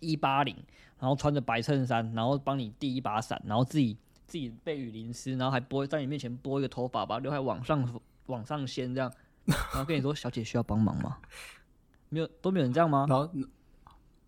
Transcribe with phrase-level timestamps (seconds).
[0.00, 0.56] 一八零，
[0.98, 3.96] 然后穿着白衬衫，然后帮你递一把伞，然后自己
[4.26, 9.12] 自己被雨淋湿，然后还拨在你面前拨一个头发，把刘海往上往上掀，这样，
[9.46, 11.18] 然后跟你说：“小姐需要帮忙吗？”
[12.08, 13.06] 没有，都没有人这样吗？
[13.08, 13.28] 然后，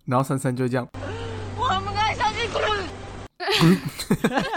[0.04, 0.88] 然后珊珊就这样。
[1.56, 2.68] 我不敢相信，哈哈
[4.06, 4.50] 哈哈哈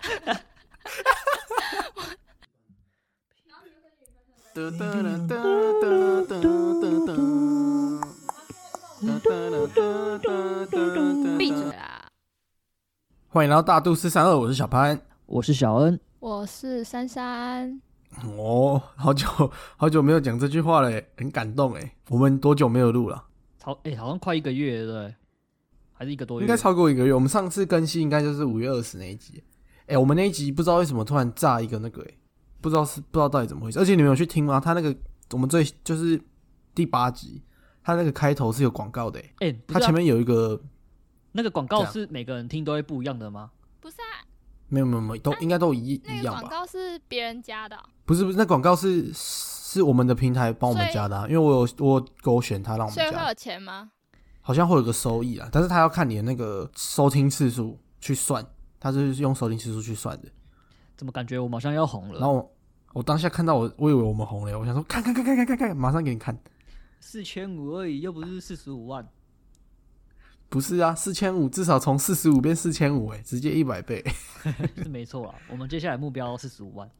[0.00, 0.40] 哈哈哈！
[4.52, 5.84] 哒哒哒哒
[6.28, 6.32] 哒
[6.80, 7.29] 哒哒。
[9.00, 9.06] 闭
[11.52, 12.04] 嘴啊！
[13.28, 15.00] 欢迎来到大都市三二，我是小潘。
[15.24, 17.80] 我是小恩，我是珊珊，
[18.36, 19.26] 哦，好久
[19.78, 21.94] 好久没有讲这句话了，很感动哎。
[22.10, 23.24] 我们多久没有录了？
[23.58, 25.14] 超哎、好像快一个月对不对？
[25.94, 26.44] 还是一个多月？
[26.44, 27.14] 应该超过一个月。
[27.14, 29.42] 我们上次更新应该就是五月二十那一集。
[29.86, 32.08] 哎、我们那一集不知道为什么突然炸一个那个、哎，
[32.60, 33.78] 不知道是不知道到底怎么回事。
[33.78, 34.60] 而且你们有去听吗？
[34.60, 34.94] 他那个
[35.30, 36.20] 我们最就是
[36.74, 37.40] 第八集，
[37.90, 40.60] 他那个开头是有广告的、哎，哎、不是啊他前面有一个
[41.32, 43.50] 那个广告是每个人听都会不一样的吗？
[43.80, 44.26] 不是啊？
[44.68, 46.48] 没有没有没有，都应该都一那个广一样吧？
[46.48, 53.90] 告是别人加的哦、不是不是，那广告是是我们的平台帮我们加的、啊，因为我有我勾选他让我们加，所以会有钱吗？
[54.40, 58.44] 好像会有个收益啊，但是他要看你的那个收听次数去算，
[58.78, 60.28] 他是用收听次数去算的。
[60.96, 62.20] 怎么感觉我们好像要红了？
[62.20, 62.52] 然后我
[62.94, 66.36] 我当下看到我，我以为我们红了，我想说看看看看看看看，马上给你看。
[67.00, 69.06] 四千五而已，又不是四十五万。
[70.48, 74.04] 不是啊，四千五至少从四十五变四千五，哎，直接一百倍。
[74.76, 75.38] 是没错啊。
[75.48, 76.90] 我们接下来目标四十五万，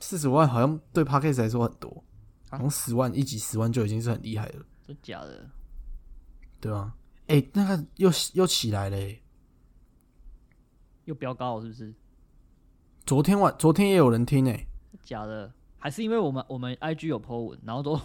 [0.00, 2.04] 四十万好像对 p a c k a g e 来说很多，
[2.50, 5.50] 好像十万一集十万就已经是很厉害了，真假的？
[6.60, 6.94] 对啊？
[7.26, 9.22] 哎、那个又又起来了、欸，
[11.04, 11.94] 又飙高了是不是？
[13.06, 14.66] 昨天晚昨天也有人听哎、
[15.02, 15.52] 假的？
[15.84, 18.00] 还是因为我们我们 IG 有 po 文，然后都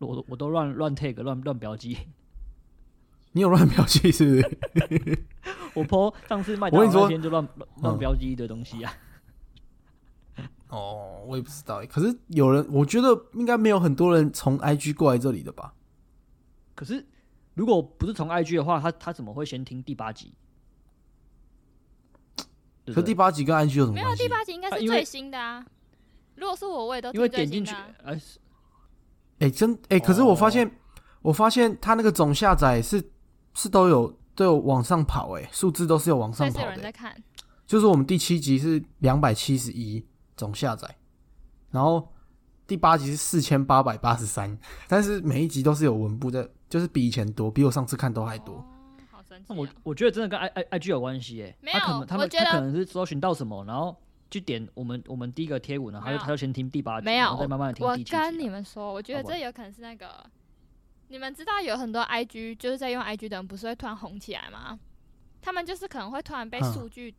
[0.00, 1.96] 我我都乱乱 take 乱乱标记。
[3.30, 5.18] 你有乱标记是不是？
[5.74, 7.48] 我 po 上次麦当劳我跟你说那天就乱
[7.82, 8.92] 乱标记一堆东西啊。
[10.70, 15.72] 哦，我也不知道欸，可是有人，我觉得应该没有很多人从 IG 过来这里的吧？
[16.74, 17.06] 可是
[17.54, 20.32] 如果不是从 IG 的话，他他怎么会先听第八集？
[22.86, 23.00] 可？
[23.00, 25.64] 第八集跟 IG 有什么没有，第八集应该是最新的啊。
[26.40, 28.38] 如果是我，我也都因为点进去哎、是
[29.40, 30.70] 哎、真哎、可是我发哦现，
[31.22, 33.10] 我发现它那个总下载是
[33.54, 36.64] 是都有都有往上跑、哎，数字都是有往上跑的、欸。
[36.64, 37.14] 有人在看，
[37.66, 40.04] 就是我们第七集是两百七十一
[40.36, 40.96] 总下载，
[41.70, 42.10] 然后
[42.66, 44.58] 第八集是四千八百八十三，
[44.88, 48.54] 但是每一集都是有文部的，就是比以前多，比我上次看都还多。
[48.54, 48.64] 哦，
[49.10, 49.72] 好神奇那我啊！
[49.82, 51.56] 我觉得真的跟 I I I G 有关系耶。
[51.60, 53.96] 没有他可能他们我觉得他可能是搜寻到什么，然后
[54.30, 58.22] 去点我们我们第一个贴文，然后他就他就先听第八集，没有然后再慢慢的听我第七集我。
[58.22, 60.24] 跟你们说，我觉得这有可能是那个，
[61.08, 64.78] 你们知道有很多 IG 就是在用 IG 的人，不是会突然红起来吗？
[65.42, 67.14] 他们就是可能会突然被嗯数据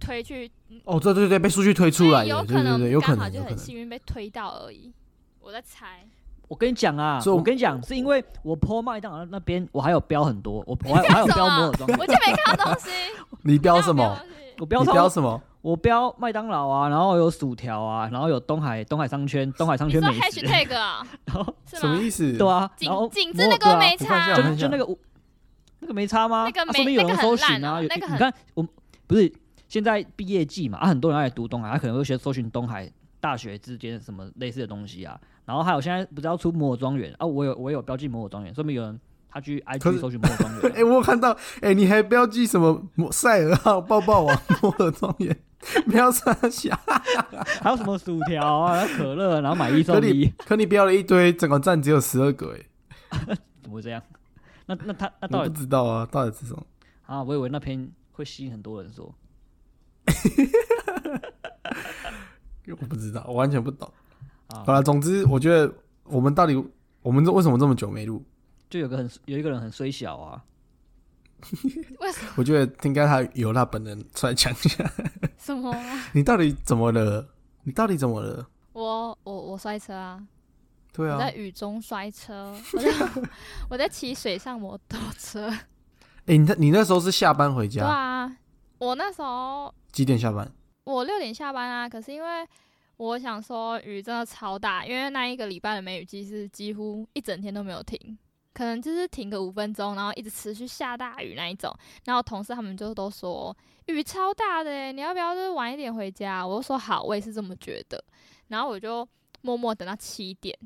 [0.00, 0.50] 推去，
[0.84, 3.42] 哦，对对对，被数据推出来有的，对对对，可能有可刚好就。
[3.44, 4.92] 很幸运被推到而已。
[5.40, 6.06] 我在猜，
[6.48, 12.90] 我跟你讲啊，所以我我跟你讲，是因为我 po 麦当劳那边我还有标很多，我我还我还有标摩尔庄园，我就没看到东西。
[13.42, 14.18] 你标什么？
[14.58, 15.40] 我标你标什么？
[15.62, 21.06] 我标麦当劳啊，然后有薯条啊，然后有东海东海商圈东海商圈美食，hashtag 啊？
[21.24, 21.54] 然后？
[21.66, 22.36] 什么意思？
[22.36, 24.96] 对啊，然后景景致那摩尔对啊个没差就就那个
[25.80, 26.44] 那个没差吗？
[26.44, 28.66] 那个没有人那个很搜寻啊，那个很你看我
[29.06, 29.32] 不是
[29.66, 38.98] 现在毕业季嘛，啊，很多人要来读东海，他可能会学搜寻东海大学之间什么类似的东西啊，然后还有现在不是要出摩尔庄园啊，我有我有标记摩尔庄园，说明有人
[39.30, 45.36] 他去可 IG 搜寻摩尔庄园啊、 哎、我有看到，哎、你还标记什么塞尔号、抱抱王、摩尔庄园，
[45.86, 46.78] 不要傻想。
[47.60, 52.56] 还有什么薯条啊、可乐，然后买一可你送一，可你标了一堆，整个站只有十二个，
[53.10, 53.18] 哎，
[53.62, 54.02] 怎么会这样？
[54.66, 56.64] 那那他那到底不知道啊，到底是什么？
[57.06, 57.22] 啊？
[57.22, 59.14] 我以为那篇会吸引很多人说，
[62.68, 63.92] 我不知道，我完全不懂。
[64.48, 65.72] 啊好了，总之我觉得
[66.04, 66.54] 我们到底
[67.02, 68.22] 我们这为什么这么久没录？
[68.70, 70.42] 就有个很有一个人很衰小啊，
[72.00, 72.32] 为什么？
[72.36, 74.90] 我觉得应该他由他本人出来讲一下，
[75.38, 76.04] 什么啊？
[76.12, 77.26] 你到底怎么了？
[77.62, 78.46] 你到底怎么了？
[78.72, 80.20] 我我我摔车啊！
[80.92, 82.90] 对啊，我在雨中摔车，我在
[83.70, 85.48] 我在骑水上摩托车。
[86.26, 88.36] 哎、你那你那时候是下班回家对家，啊，
[88.78, 90.50] 我那时候几点下班？
[90.84, 92.28] 我六点下班啊，可是因为
[92.96, 98.18] 我想说雨真的超大，因为那一个礼拜的梅雨季是几乎一整天都没有停，
[98.52, 101.74] 可能就是停个五分钟，然后一直持续下大雨那一种。
[102.04, 103.56] 然后同事他们就都说
[103.86, 106.46] 雨超大的欸，你要不要就是晚一点回家？
[106.46, 108.02] 我就说好，我也是这么觉得。
[108.48, 109.06] 然后我就
[109.40, 110.56] 默默等到七点，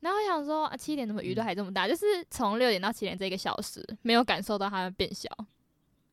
[0.00, 1.86] 然后我想说，啊，七点怎么雨都还这么大？
[1.86, 5.28] 就是从六点到七点这个小时，没有感受到它变小。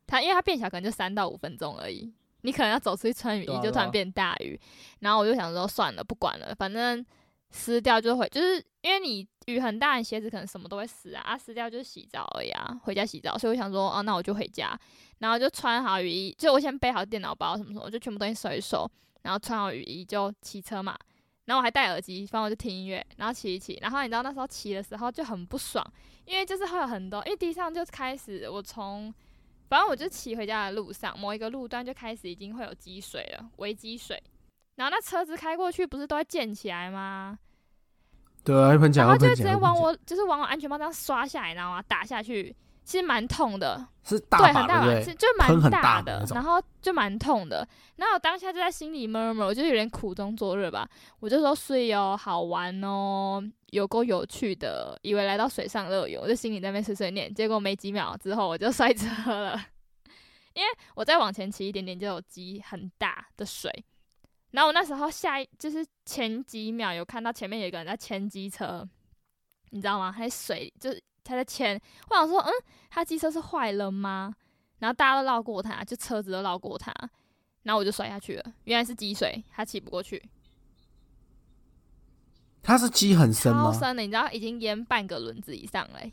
[0.07, 2.13] 它因为它变小，可能就三到五分钟而已。
[2.45, 4.59] 你可能要走出去穿雨衣，就突然变大雨。
[4.99, 7.05] 然后我就想说，算了，不管了，反正
[7.51, 13.37] 湿掉就会，就是因为你雨很大，你鞋子可能什么都会湿啊，啊湿掉就是洗澡而已啊，回家洗澡。
[13.37, 14.77] 所以我想说，哦、那我就回家，
[15.19, 18.89] 然后就穿好雨衣，就我先背好电脑包什么什么，我就全部东西收一收，
[19.23, 20.97] 然后穿好雨衣就骑车嘛。
[21.45, 23.77] 然后我还戴耳机，反正我就听音乐，然后骑一骑。
[23.79, 25.85] 然后你知道那时候骑的时候就很不爽，
[26.25, 29.13] 因为就是会有很多，因为地上就开始我从，
[29.67, 34.21] 反正我就骑回家的路上，某一个路段就开始已经会有积水了，微积水。
[34.75, 37.39] 然后那车子开过去不是都会溅起来吗？
[38.43, 43.87] 对啊，会喷然后就直接往我就是往我安全帽这样刷下来，然后打下去，其实蛮痛的。
[44.03, 45.01] 是大对，把很大？
[45.01, 47.67] 是就蛮大的然后就蛮痛的。
[47.95, 50.87] 然后我当下就在心里 murmur，我就有点苦中作乐吧。
[51.19, 53.43] 我就说睡哦，好玩哦，
[53.75, 57.31] 有够有趣的，以为来到水上乐园，我就心里在那边碎碎念。
[57.33, 59.59] 结果没几秒之后我就 摔车了，
[60.53, 63.69] 因为我再往前骑一点点就有积很大的水。
[64.51, 68.87] 然后我那时候下一就是前几秒有看到前面有个人在牵机车，
[69.71, 70.13] 你知道吗？
[70.15, 71.77] 他在水就是他在牵，
[72.09, 72.51] 我想说，嗯，
[72.89, 74.33] 他机车是坏了吗？
[74.79, 76.93] 然后大家都绕过他，就车子都绕过他，
[77.63, 78.53] 然后我就摔下去了。
[78.63, 80.23] 原来是积水，他骑不过去，
[82.65, 83.71] 它是积很深吗？
[83.71, 86.11] 超深的，你知道已经淹半个轮子以上嘞、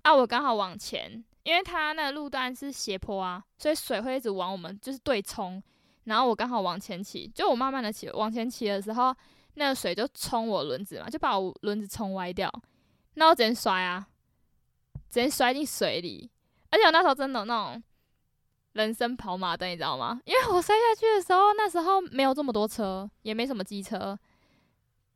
[0.00, 5.62] 啊，我刚好往前，因为它那个路段是斜坡啊，所以水会一直往我们就是对冲。
[6.04, 9.14] 然后我刚好往前骑，就我慢慢的骑，往前骑的时候，
[9.54, 12.50] 那个水就冲我轮子嘛，就把我轮子冲歪掉。
[13.14, 14.06] 那我直接摔啊，
[15.10, 16.30] 直接摔进水里。
[16.70, 17.82] 而且我那时候真的那种
[18.72, 20.18] 人生跑马灯，你知道吗？
[20.24, 24.18] 因为我摔下去的时候，那时候没有这么多车，也没什么机车，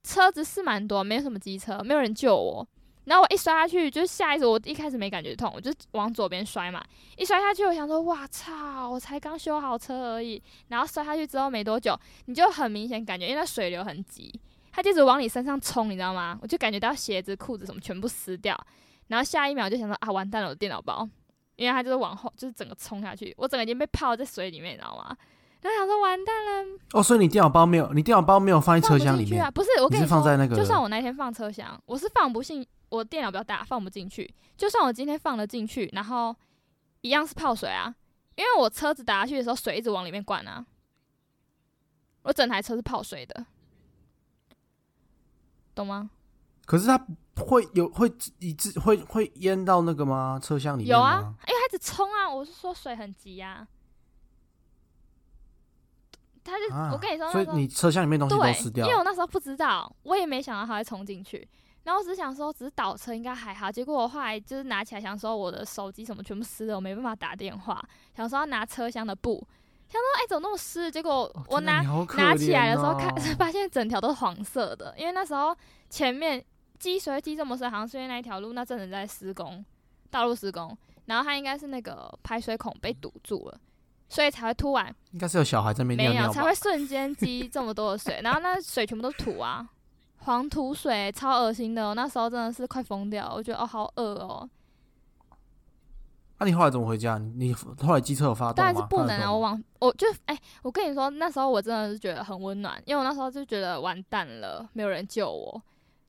[0.02, 2.66] 车子是蛮多，没有什么机车，没有人救我。
[3.04, 6.84] 然后我一摔下去，就是下意识，我一开始没感觉痛，我就往左边摔嘛。
[7.16, 10.42] 一摔下去，我想说，哇操，我才刚修好车而已。
[10.68, 14.30] 然后摔下去之后没多久，你就很明显感觉，因为那水流很急，
[14.72, 16.38] 它就一直往你身上冲，你知道吗？
[16.42, 18.54] 我就感觉到鞋子、裤子什么全部湿掉。
[19.06, 21.08] 然后下一秒就想说啊，完蛋了，我的电脑包，
[21.56, 25.16] 因为它就是往后，就是整个冲下去，我整个已经被泡在水里面，你知道吗？
[25.60, 34.32] 然后想说完蛋了，哦，所以你电脑包没有，你电脑包没有放在放车厢里面不去啊？，不是，我跟你是说，放在那个就算我那天放车厢，我是放不进，我电脑比较大，放不进去。
[34.56, 36.34] 就算我今天放了进去，然后
[37.00, 37.92] 一样是泡水啊，
[38.36, 40.64] 因为我车子打下去的时候，水一直往里面灌啊。
[42.22, 43.46] 我整台车是泡水的，
[45.74, 46.10] 懂吗？
[46.66, 46.98] 可是它
[47.36, 50.38] 会有会一直会会淹到那个吗？
[50.42, 53.66] 车厢里面有啊？，因为它一直冲啊，我是说水很急啊。
[56.48, 61.46] 它就、啊，我跟你说，所以你车厢里面东西都对，湿掉因为我那时候不知道，我也没想到他会冲进去。
[61.84, 63.72] 然后我只是想说，只是倒车应该还好。
[63.72, 67.82] 结果我后来就是拿起来，想说我的手机什么全部湿了，我没办法打电话。
[68.14, 69.38] 想说要拿车厢的布，
[69.88, 70.90] 想说哎、怎么那么湿？
[70.90, 71.80] 结果我拿、
[72.16, 75.56] 拿起来的时候看，哦 发现整条都是黄色的，因为那时候
[75.88, 76.44] 前面
[76.78, 79.64] 积水积这么深，好像是因为那一条路那阵子在施工，
[80.10, 83.58] 道路施工，然后它应该是那个排水孔被堵住了，
[84.08, 86.54] 所以才会突然应该是有小孩在那边没有，尿尿吧才会？
[86.54, 89.68] 瞬间积这么多的水， 然后那水全部都是土啊，
[90.18, 91.94] 黄土水，超恶心的、哦。
[91.94, 94.48] 那时候真的是快疯掉，我觉得哦好恶哦。
[96.40, 97.18] 那、你后来怎么回家？
[97.18, 98.72] 你你后来机车有发动当吗？
[98.72, 105.60] 然是不能啊，发得动吗我往我就哎、我跟你说，那时候我真的是觉得很温暖，因为我那时候就觉得完蛋了，没有人救我，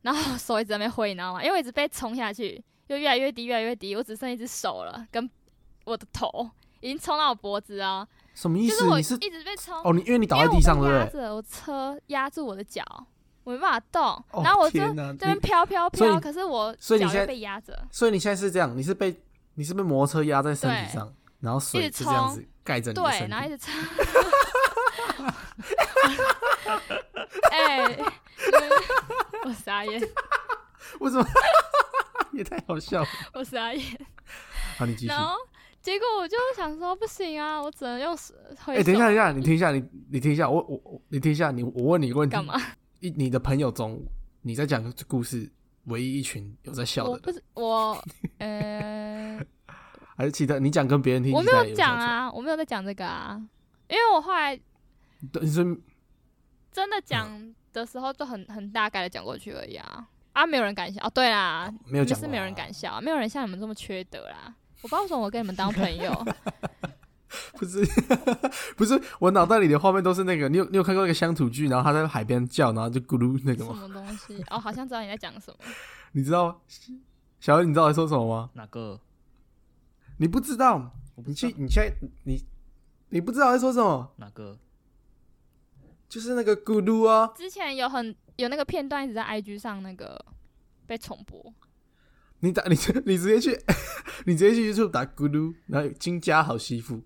[0.04, 1.44] 然后手一直在那边挥，你知道吗？
[1.44, 5.28] 因为我一直被冲下去，就越来越低，越来越低，我只剩一只手了，跟
[5.86, 6.48] 我的头
[6.82, 8.78] 已经冲到我脖子啊，什么意思？
[8.78, 9.76] 就是我一直被冲。
[9.84, 11.30] 哦，你因为你倒在地上，了对不对？
[11.32, 12.84] 我车压住我的脚，
[13.44, 19.20] 我没办法动，哦然后我就这边你飘飘飘，可是我所以你现在被压着，所以你现在是这样，你是被
[19.56, 23.74] 你是被摩托车压在身体上，然后水一直就这样冲子盖着你的对，然后一直冲。
[27.52, 28.06] 哎、嗯
[29.46, 30.00] 我傻眼，
[31.00, 31.26] 为什么？
[32.32, 33.08] 也太好笑了。
[33.34, 34.00] 我傻眼。
[34.78, 35.08] 好，你继续。
[35.08, 35.36] 然后
[35.82, 38.34] 结果我就想说，不行啊，我只能用手
[38.66, 42.60] 挥哎、等一下，等一下，你听一下，你你听一下，我我我，你听一下，你我问你一个问题，干嘛？
[43.00, 44.00] 一你的朋友中，
[44.42, 45.50] 你在讲这故事，
[45.86, 48.04] 唯一一群有在笑的人，我不是我，
[48.40, 49.40] 呃，
[50.18, 53.42] 还是其他你讲跟别人听，我没有讲啊，我没有在讲这个啊，
[53.88, 54.56] 因为我后来
[55.32, 55.64] 对你说
[56.72, 60.08] 真的讲的时候就很很大概的讲过去而已啊。
[60.34, 61.02] 啊，没有人敢笑。
[61.04, 61.10] 哦。
[61.14, 64.54] 对啦，没有讲过你们是没有人啊敢笑，没有人像你们这么缺德啦。
[64.82, 66.12] 我不知道为什么我跟你们当朋友，
[67.54, 67.86] 不是
[68.78, 73.88] 不是，我脑袋里的画面都是那个，你有你有看过那个乡土剧，然后他在海边叫，然后就咕噜那个吗什？
[73.88, 74.44] 么东西？
[74.50, 75.58] 哦，好像知道你在讲什么。
[76.14, 76.62] 你知道
[77.40, 78.50] 小恩，你知道在说什么吗？
[78.54, 79.00] 哪个？
[80.18, 80.78] 你不知道？
[80.80, 81.94] 你我不知道去，你现在
[82.24, 82.44] 你
[83.10, 84.12] 你不知道在说什么？
[84.18, 84.58] 哪个？
[86.08, 90.20] 就是那个咕噜啊，之前有很有那个片段一直在 IG 上那个
[90.88, 91.54] 被重播，
[92.42, 93.60] 你打 你你直接去
[94.26, 97.02] 你直接去 YouTube 打咕噜，然后金家好媳妇，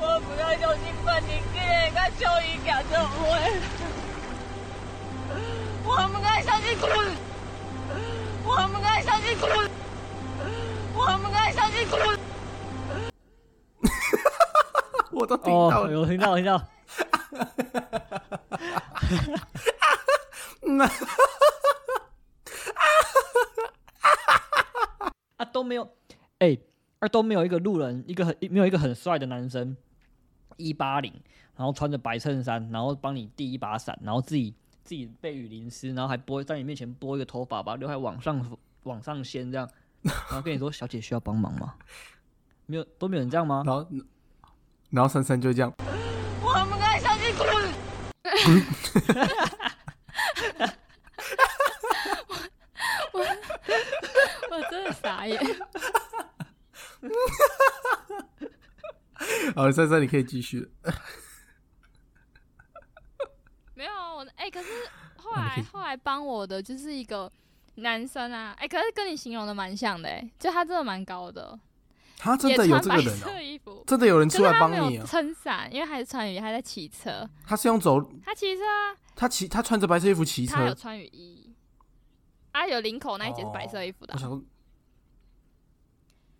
[0.00, 3.20] 我不要相信半年给个秋雨讲这会，
[5.84, 7.12] 我们该相信咕噜，
[8.44, 9.68] 我们该相信咕噜，
[10.94, 12.18] 我们该相信咕噜。
[15.10, 15.92] 我都听到哦，了。
[15.92, 16.58] 有听到，听到。
[25.64, 25.88] 没有，
[26.38, 26.56] 哎、
[26.98, 29.76] 而都没有一个路人，一个很没有一个很帅的男生，
[30.56, 31.12] 一八零，
[31.56, 39.68] 然后穿着白衬衫，然后帮你递一把伞，然后自己自己被雨淋湿，然后还拨在你面前拨一个头发，把刘海往上往上掀这样，
[40.02, 41.74] 然后跟你说小姐需要帮忙吗？
[42.66, 43.62] 没有都没有人这样吗？
[43.66, 43.86] 然后
[44.90, 45.72] 然后珊珊就这样，
[46.42, 47.54] 我们该相信咕噜。
[54.54, 55.40] 我真的傻眼。
[59.54, 60.70] 好，珊珊你可以继续。
[63.74, 64.68] 没有我哎、可是
[65.16, 67.30] 后来后来帮我的就是一个
[67.76, 71.58] 男生啊，哎、可是跟你形容的蛮像的哎、就他真的蛮高的，
[72.16, 75.06] 他真的有这个人哦、色衣服，真的有人出来帮你啊！
[75.06, 80.54] 撑伞，因为还是穿雨衣，他在骑车，他是用走，他骑车啊，他骑他穿着白色衣服骑车。
[80.54, 81.53] 他有穿雨衣，
[82.54, 84.42] 啊有领口那一节是白色衣服的啊、我想说，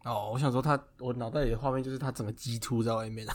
[0.05, 3.35] 哦，我想说他，我脑袋里的画面就是他整个鸡突在外面啊。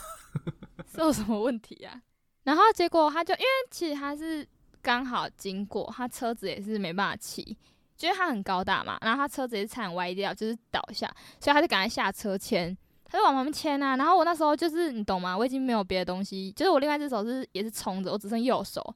[0.90, 2.02] 是有什么问题啊？
[2.44, 4.48] 然后结果他就因为其实他是
[4.82, 7.58] 刚好经过，他车子也是没办法骑，
[7.98, 13.98] 就是他很高大嘛，然后他车子也是差点歪掉，就是倒下，所以他就赶快下车牵，他就往旁边牵啊。
[13.98, 15.38] 然后我那时候就是你懂吗？
[15.38, 18.96] 我已经没有别的东西，就是我另外一只手是也是冲着，我只剩右手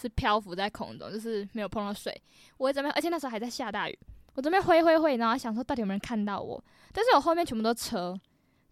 [0.00, 2.14] 是漂浮在空中，就是没有碰到水。
[2.56, 3.98] 我这边，而且那时候还在下大雨，
[4.34, 6.62] 我这边挥挥挥，然后想说到底有没有人看到我，
[6.92, 8.18] 但是我后面全部都车，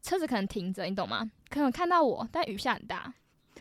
[0.03, 1.31] 车子可能停着，你懂吗？
[1.49, 3.13] 可能看到我，但雨下很大，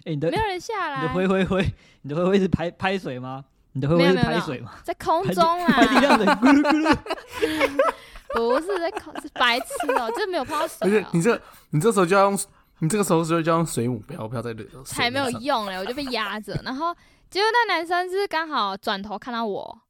[0.06, 1.02] 哎、你的没有人下来。
[1.02, 3.46] 你的挥挥挥，你的挥挥是拍拍水吗？
[3.74, 4.74] 你的挥挥是拍水吗？
[4.84, 6.98] 在空中啦，拍地上的咕噜咕噜。
[8.36, 9.66] 不是在空，是白痴
[9.98, 12.40] 哦、就是没有碰到而水不是你这你这时候就要用，
[12.80, 16.54] 你这个时候就要用水母，不要不要在水才没有用嘞，我就被压着。
[16.62, 16.94] 然后
[17.36, 19.82] 结果那男生是刚好转头看到我，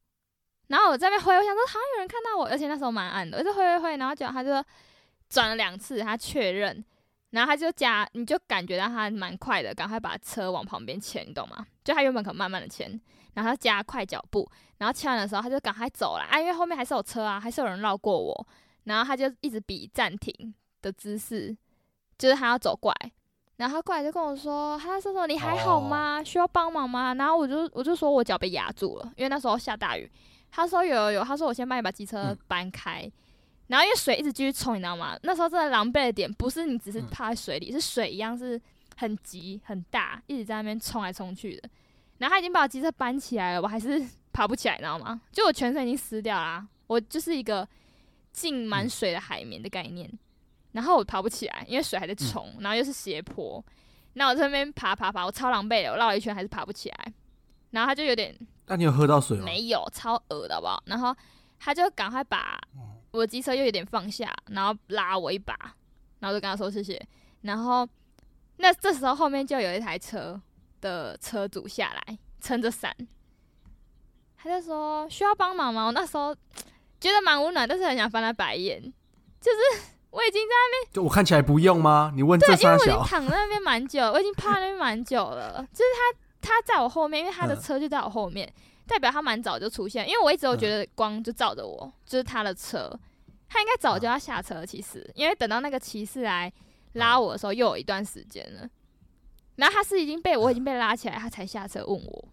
[0.66, 4.66] 然后我在那边挥，我想说好像有人看到我，而且那时候蛮暗的，我就挥挥挥，然后结果他就
[5.30, 6.84] 转了两次，他确认，
[7.30, 11.64] 然后他就加，你就感觉到他蛮快的，赶快把车往旁边牵，你懂吗？
[11.84, 13.00] 就他原本可慢慢的牵，
[13.36, 14.50] 然后他加快脚步，
[14.80, 18.48] 然后牵完的时候他就赶快走了啊，因为后面还是有车啊，还是有人绕过我，
[18.86, 21.56] 然后他就一直比暂停的姿势，
[22.18, 23.12] 就是他要走过来。
[23.58, 26.22] 然后他过来就跟我说，他说说你还好吗？
[26.24, 27.14] 需要帮忙吗？
[27.14, 30.10] 然后我就我就说我脚被压住了，因为那时候下大雨。
[30.52, 33.10] 他说有有有，他说我先帮你把机车嗯搬开。
[33.68, 35.18] 然后因为水一直继续冲，你知道吗？
[35.24, 38.62] 那时候真的狼狈的点不是你只是嗯泡在水里，是水一样是
[38.96, 41.70] 很急很大，一直在那边冲来冲去的。
[42.20, 45.20] 然后他已经把我机车搬起来了，我还是 爬不起来，你知道吗？
[45.32, 47.68] 就我全身已经湿掉啦，我就是一个
[48.32, 50.10] 浸满水的海绵的概念。
[50.76, 53.64] 然后我爬不起来，因为水还在冲，然后又是斜坡，
[54.16, 57.14] 那我在那边爬爬爬，我超狼狈的，我绕了一圈还是爬不起来。
[57.72, 59.46] 然后他就有点那你有喝到水吗？
[59.46, 60.84] 没有，超恶的好不好？
[60.86, 61.16] 然后
[61.58, 62.60] 他就赶快把
[63.12, 65.58] 我的机车又有点放下，然后拉我一把，
[66.20, 67.02] 然后就跟他说谢谢。
[67.44, 67.88] 然后
[68.58, 70.42] 那这时候后面就有一台车
[70.82, 72.94] 的车主下来撑着伞，
[74.36, 75.86] 他就说需要帮忙吗？
[75.86, 76.36] 我那时候
[77.00, 78.82] 觉得蛮温暖，但是很想翻他白眼，
[79.40, 79.82] 就是
[80.16, 82.10] 我已经在那边就我看起来不用吗？
[82.16, 85.68] 你问这对，因为我已经躺在那边蛮久，我已经趴在那边蛮久了。
[85.74, 85.84] 就是
[86.42, 88.50] 他他在我后面，因为他的嗯车就在我后面，
[88.88, 90.08] 代表他蛮早就出现。
[90.08, 92.90] 因为我一直都觉得光就照着我，就是他的车，
[93.50, 94.66] 他应该早就要下车。
[94.66, 96.50] 其实，因为等到那个骑士来
[96.94, 98.70] 拉我的时候，又有一段时间了。
[99.58, 102.26] 然后他是已经被我已经被拉起来，他才下车问我，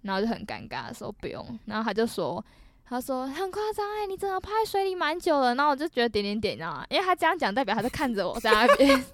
[0.00, 2.42] 然后就很尴尬的说不用，然后他就说。
[2.90, 6.84] 他说很夸张哎，你真的趴在水里蛮久了，然后我就觉得点点点，你知道吗？
[6.90, 9.04] 因为他这样讲，代表他在看着我在那边。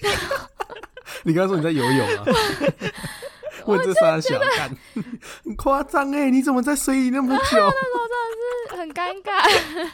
[1.24, 2.24] 你刚刚说你在游泳啊？
[3.66, 4.70] 问这仨小干，
[5.44, 6.30] 很夸张哎！
[6.30, 7.70] 你怎么在水里那么久？
[8.76, 9.90] 很尴尬。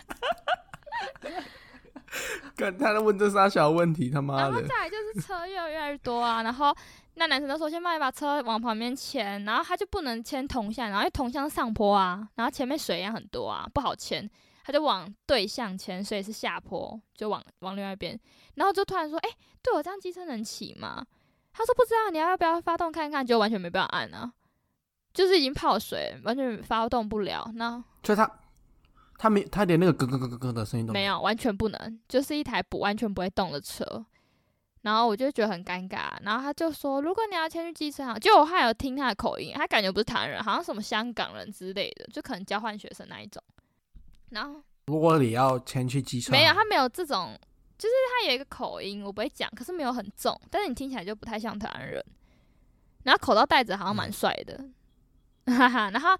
[2.56, 6.76] 看他在问这仨小问题，他妈然后的，再来就是车越越来越多啊，然后
[7.16, 14.28] 那男生就说先帮你把车往旁边牵，然后他就不能牵同向，然后因为同向上坡啊，然后前面水也很多啊，不好牵，
[14.64, 18.18] 他就往对向牵，所以是下坡，就往往另外一边，
[18.54, 19.28] 然后就突然说，哎、
[19.62, 21.06] 对我这样机车能骑吗？
[21.52, 23.24] 他说不知道，你要不要发动看看？
[23.24, 24.32] 就完全没办法按啊，
[25.12, 28.28] 就是已经泡水，完全发动不了，那所以他
[29.16, 30.92] 他没他连那个咯咯咯咯咯的声音都。
[30.92, 34.04] 没有，完全不能，就是一台不完全不会动的车。
[34.84, 43.42] 然后我就觉得很尴尬，然后他就说，如果你要迁去机车行，就我还有听他的口音，他感觉不是台湾人，好像什么香港人之类的，就可能交换学生那一种。
[44.28, 47.34] 然后如果你要迁去机车行，没有，他没有这种，
[47.78, 52.04] 就是他有一个口音，我不会讲，可是没有很重，但是你听起来就不太像台湾人。
[53.04, 54.68] 然后口罩戴着好像蛮帅的，
[55.46, 55.90] 哈哈。
[55.90, 56.10] 然后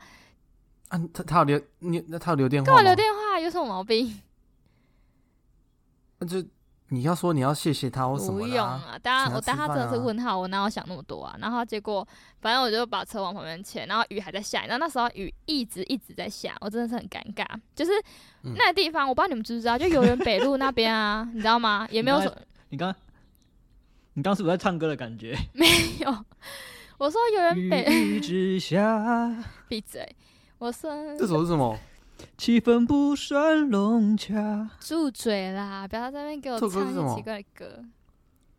[0.89, 4.23] 啊，他他有留你那他有留电话跟我留吗电话有什么毛病？
[6.19, 6.43] 那就
[6.89, 11.35] 你要说你要谢谢他或什不么的啊、用啊，当然我当他真的是问号，我哪有想那么多啊？
[11.41, 12.07] 然后结果
[12.41, 17.45] 反正我就把车往旁边牵，然后雨还在下，然后那时候雨一直一直在下，我真的是很尴尬。
[17.75, 17.93] 就是
[18.43, 21.89] 嗯那个地方，我不知道你们知不知道，就游园北路那边啊，你知道吗？
[21.91, 22.37] 也没有什么
[22.69, 22.95] 你刚
[24.13, 25.37] 你刚刚是不是在唱歌的感觉？
[25.53, 25.67] 没
[26.01, 26.25] 有。
[26.99, 29.35] 我说游园北，雨一直下，
[29.69, 30.15] 闭嘴！
[30.59, 31.77] 我说这首是什么？
[32.37, 34.71] 气氛不算融洽。
[34.81, 35.87] 住嘴啦！
[35.87, 37.85] 不要在那边给我这首歌是什么唱一些奇怪的歌。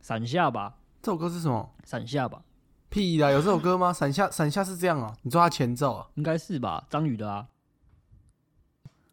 [0.02, 1.74] 伞下吧，这首歌是什么？
[1.84, 2.44] 伞下吧，
[2.90, 3.92] 屁啦，有这首歌吗？
[3.92, 5.16] 伞下伞下是这样啊？
[5.24, 6.08] 你说他前奏啊？
[6.16, 6.86] 应该是吧？
[6.90, 7.48] 张宇的啊。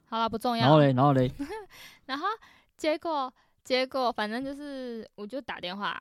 [0.07, 0.63] 好了，不重要。
[0.63, 1.33] 然后嘞，然后嘞，
[2.07, 2.27] 然后
[2.77, 3.33] 结果
[3.65, 5.99] 结果反正就是，我就打电话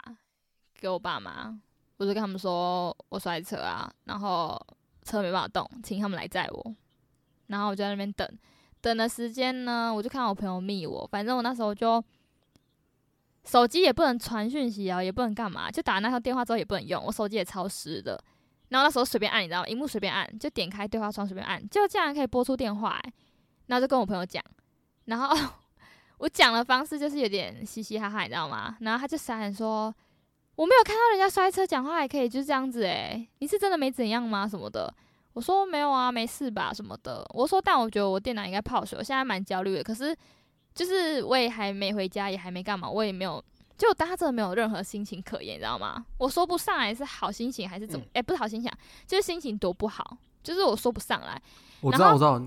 [0.75, 1.57] 给我爸妈，
[1.97, 4.59] 我就跟他们说我摔车啊，然后
[5.03, 6.75] 车没办法动，请他们来载我。
[7.51, 8.27] 然后我就在那边等，
[8.81, 12.03] 等的时间呢，我就看到我朋友密我，反正我那时候就
[13.43, 18.21] 手机也不能传讯息啊，也不能干嘛，就打那套电话之后也不能用，我手机也超湿的。
[18.69, 19.67] 然后那时候随便按，你知道吗？
[19.67, 23.13] 荧幕随便按，就点开对话窗随便按，就竟然可以拨出电话、欸，
[23.67, 24.41] 然后就跟我朋友讲，
[25.05, 25.35] 然后
[26.19, 28.77] 我讲的方式就是有点嘻嘻哈哈，你知道吗？
[28.79, 29.93] 然后他就傻眼说
[30.55, 34.47] ：“我没有看到人家摔车讲话还可以就是这样子诶、你是真的没怎样吗？
[34.47, 34.93] 什么的？”
[35.33, 36.73] 我说：“没有啊，没事吧？
[36.73, 39.83] 什么的。”我说：“但我觉得我电脑应该泡水，我现在蛮焦虑的。
[39.83, 40.15] 可是
[40.73, 43.43] 就是我也还没回家，也还没干嘛，我也没有。”
[43.77, 46.05] 就我当他真的没有任何心情可言，你知道吗？
[46.19, 48.05] 我说不上来是好心情还是怎么？
[48.13, 51.41] 哎、不是好心情啊，就是心情多不好，就是我说不上来。
[51.79, 52.39] 我知道，我知道，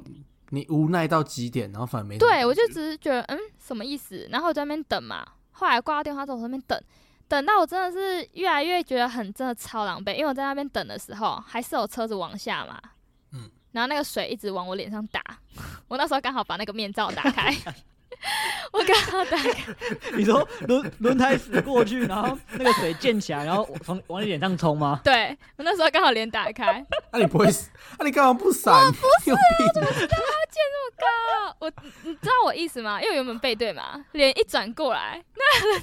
[0.51, 4.29] 你无奈到极点，然后反而没对，我就只是觉得，嗯，什么意思？
[4.31, 5.27] 然后我在那边等嘛。
[5.57, 6.81] 后来挂到电话之后，我在那边等，
[7.29, 12.81] 等到我真的是越来越觉得很真的超狼狈，因为我在那边等的时候，还是有车子往下嘛，
[13.33, 15.23] 嗯，然后那个水一直往我脸上打，
[15.89, 17.55] 我那时候刚好把那个面罩打开，
[18.73, 19.75] 我刚好打开，
[20.17, 25.01] 你说轮轮胎死过去，然后那个水溅起来，然后从往你脸上冲吗？
[25.05, 27.71] 对我那时候刚好脸打开，啊，你不会死？
[27.99, 28.91] 啊，你干嘛不闪？
[28.93, 29.39] 不是，我
[29.75, 30.09] 怎么溅
[30.73, 31.73] 那么高，我
[32.03, 33.01] 你知道我意思吗？
[33.01, 35.79] 因为我原本背对嘛，脸一转过来，那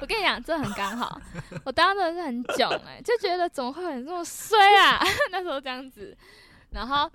[0.00, 1.20] 我跟你讲，这很刚好。
[1.64, 5.02] 我当时真的是很囧哎、就觉得怎么会有人这么衰啊？
[5.30, 6.16] 那时候这样子，
[6.70, 7.10] 然后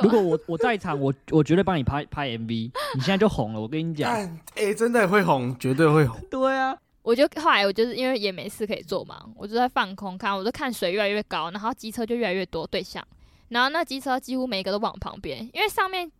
[0.00, 3.60] 如果我我在场，我我绝对帮你拍拍 MV，你现在就红了。
[3.60, 6.20] 我跟你讲，干哎、真的会红，绝对会红。
[6.30, 13.06] 对啊，我就后来我就是因为也没事可以做嘛，我就在放空看，我就看水越来越高，然后机车就越来越多对象，
[13.48, 16.10] 然后那机车几乎每一个都往旁边，因为上面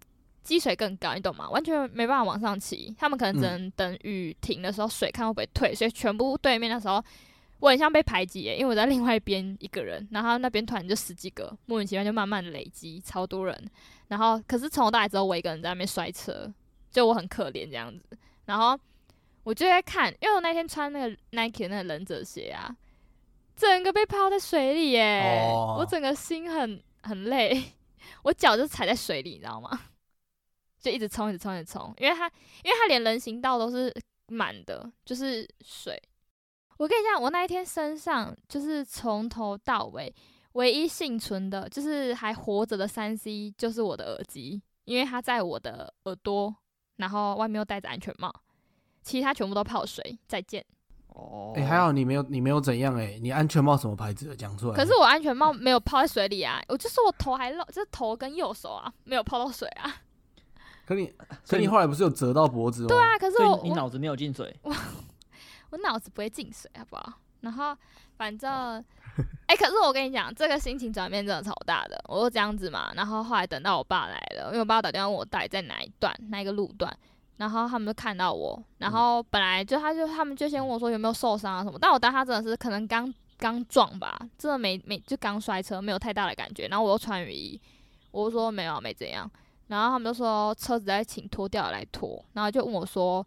[0.42, 1.48] 积水更高，你懂吗？
[1.50, 7.02] 完全没办法往上骑，他们可能只能等雨停的时候水看会不会退，所以全部对面那时候
[7.64, 13.70] 我很像被排挤耶，因为我在另外一边一个人，然后那边突然就十几个，莫名其妙就慢慢的累积，超多人，
[14.08, 16.52] 然后可是从头到尾只有我一个人在那边摔车，
[16.90, 18.04] 就我很可怜这样子，
[18.44, 18.78] 然后。
[19.44, 22.74] 我就在看，因为我那天穿那个 Nike 的那个忍者鞋啊，
[23.54, 27.62] 整个被泡在水里耶，哦我整个心很很累，
[28.22, 29.78] 我脚就踩在水里，你知道吗？
[30.80, 32.26] 就一直冲，一直冲，一直冲，因为它
[32.62, 33.94] 因为它连人行道都是
[34.28, 36.02] 满的，就是水。
[36.78, 40.12] 我跟你讲，我那一天身上就是从头到尾
[40.52, 46.54] 唯一幸存的，就是还活着的三 C，就是我的耳机，因为它在我的耳朵，
[46.96, 48.32] 然后外面又戴着安全帽。
[49.02, 50.64] 其他全部都泡水，再见。
[51.08, 54.34] 哦，哎、还好你没有，你没有怎样哎、你安全帽什么牌子的？
[54.36, 54.74] 讲出来。
[54.74, 59.94] 可是我安全帽没有泡在水里啊，我就说我头还露，就是头跟右手啊没有泡到水啊。
[60.86, 61.12] 可你，
[61.46, 62.88] 可你后来不是有折到脖子吗？
[62.88, 64.58] 对啊，可是我你脑子没有进水，
[65.70, 67.12] 我脑子不会进水，好不好？
[67.40, 67.76] 然后
[68.16, 68.50] 反正，
[69.46, 72.02] 哎、可是我跟你讲，这个心情转变真的超大的。
[72.08, 76.96] 我就这样子嘛，然后后来等到我爸来了，因为我爸打电话问我到底在哪一段哪一个路段，
[77.36, 86.66] 然后他们就看到我，然后本来就他就他们就先问我说有没有受伤啊什么，但我当他真的是可能刚刚撞吧，真的没没就刚摔车，没有太大的感觉。
[86.68, 87.60] 然后我又穿雨衣，
[88.10, 89.30] 我就说没有啊没怎样。
[89.66, 93.26] 然后他们就说车子在请拖掉来拖，然后就问我说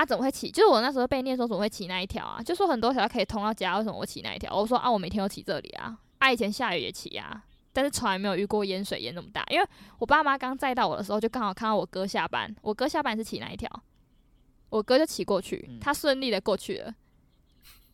[0.00, 0.50] 啊怎么会骑？
[0.50, 2.42] 就是我那时候被念说怎么会骑那一条啊？
[2.42, 4.54] 就说很多条可以通到家，为什么我骑那一条？
[4.56, 7.42] 我说啊我每天都骑这里啊，啊以前下雨也骑啊。
[7.72, 9.66] 但是从来没有遇过淹水淹那么大，因为
[9.98, 12.52] 我爸妈刚载到我的时候，就刚好看到我哥下班。
[12.62, 13.70] 我哥下班是骑那一条，
[14.70, 16.92] 我哥就骑过去，嗯他顺利的过去了。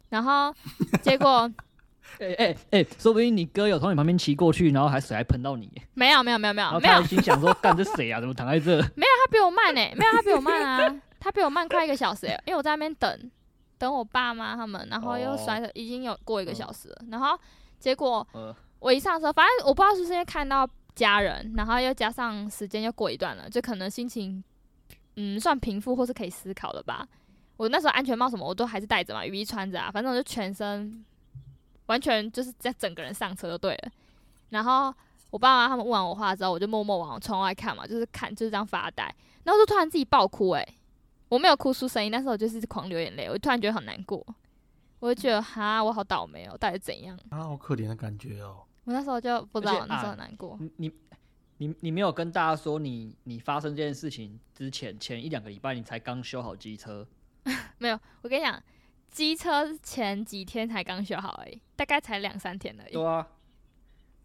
[0.09, 0.55] 然后
[1.03, 1.51] 结果
[2.21, 8.19] 哎哎哎，说不定你哥有从你旁边骑过去，然后还水还喷到你，没有没有没有没然后有没有，心想说：“干这谁啊？
[8.21, 13.31] 怎么躺在这 没有他比我慢呢、没有他比我慢啊，他比我慢快一个小时、欸，因为我在那边等
[13.79, 16.97] 等我爸妈他们，然后又哦摔了，已经有过一个嗯小时了。
[17.11, 17.37] 然后
[17.81, 24.43] 结果？”呃，我一上车，反正我不知道是不是因为看到家人，然后又加上时间又过一段了，就可能心情
[25.17, 27.07] 嗯算平复或是可以思考了吧。
[27.57, 31.05] 我那时候安全帽什么我都还是戴着嘛，雨衣穿着啊，反正我就全身
[31.87, 33.91] 完全就是在整个人上车就对了。
[34.51, 34.95] 然后
[35.31, 39.05] 我爸妈他们问完我话之后，我就默默往窗外看嘛，就是看就是这样发呆，
[39.45, 40.76] 然后就突然自己爆哭诶、
[41.29, 44.25] 我没有哭出声音，但是我就是狂流眼泪，我突然觉得很难过，
[45.01, 47.19] 我就觉得哈我好倒霉哦、到底怎样？
[47.31, 48.63] 啊，好可怜的感觉哦。
[48.85, 50.57] 我那时候就不知道，那时候啊很难过。
[50.61, 50.93] 你你
[51.59, 57.07] 你你没有跟大家说你你发生这件事情之前前一两个礼拜你才刚修好机车，
[57.79, 58.63] 没有，我跟你讲，
[59.11, 62.93] 机车前几天才刚修好而已，大概才两三天而已。
[62.93, 63.27] 对啊，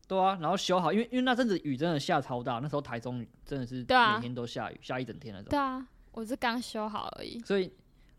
[0.08, 7.40] 对啊，然后修好，因为因为那阵子雨真的下超大，那时候台中真的是对啊每天都下雨，下一整天那种，对啊，我是刚修好而已。
[7.40, 7.72] 所以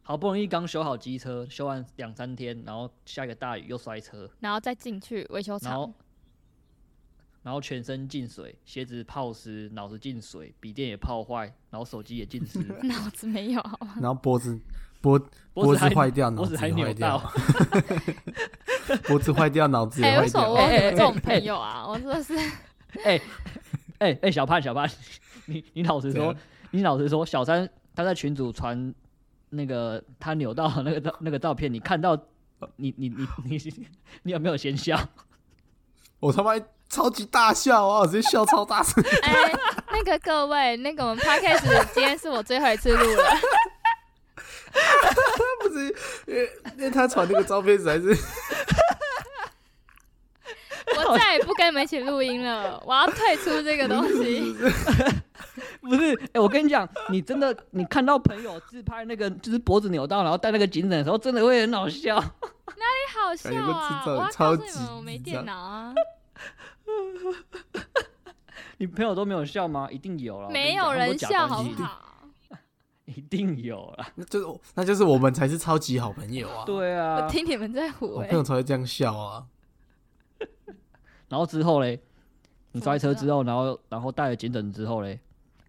[0.03, 5.95] 好不容易刚修好机车，修完两三天，然后下一个大雨又摔车，然后再进去维修然后厂，
[7.43, 13.95] 然后全身进水，鞋子泡湿，脑子进水，笔电也泡坏，然后手机也进湿， 脑子没有好吗？
[14.01, 14.59] 然后脖子
[15.01, 15.19] 脖
[15.53, 20.59] 脖子还脖子坏掉，脑脖子还子也坏扭到掉，， 脖子坏掉，脑子哎、也坏掉为什么我。
[20.59, 21.87] 有哎哎这种哎朋友啊？
[21.87, 22.37] 我真的是，
[23.05, 23.21] 哎
[23.99, 24.91] 哎哎，小潘小潘，
[25.47, 26.35] 你你老实说，
[26.71, 28.95] 你老实说，小三他在群主传
[29.51, 32.17] 那个他扭到那个照 那个照片，你看到
[32.77, 33.59] 你你你你
[34.25, 34.99] 你有没有先笑？
[36.21, 36.53] 我他妈
[36.89, 38.01] 超级大笑啊！
[38.01, 39.03] 我直接笑超大声。
[39.23, 39.53] 哎、
[39.91, 43.25] 那个各位，那个我们 podcast 今天是我最后一次录了，
[45.61, 45.87] 不是，
[46.27, 48.17] 因为因为他传那个照片实在是，
[50.97, 54.57] 我再也不跟你们一起录音了，我要退出这个东西。
[55.83, 62.17] 不是，哎、我跟你讲，你真的你看到朋友自拍那个就是脖子扭到，然后戴那个颈枕的时候，真的会很好笑。
[62.17, 64.03] 哪里好笑啊！
[64.07, 65.95] 我要超级告诉你们，我没电脑啊，
[68.79, 69.89] 你朋友都没有笑吗？
[69.91, 71.83] 一定有了，没有人笑，好不？
[71.83, 72.01] 好？
[73.05, 74.09] 一定有啦。
[74.15, 79.45] 那就是那就是我们才是超级好朋友啊！，对啊我，听你们在唬哎、我朋友才会这样笑啊。
[81.29, 82.01] 然后之后嘞，
[82.73, 85.21] 你摔车之后，然后然后戴了颈枕之后嘞，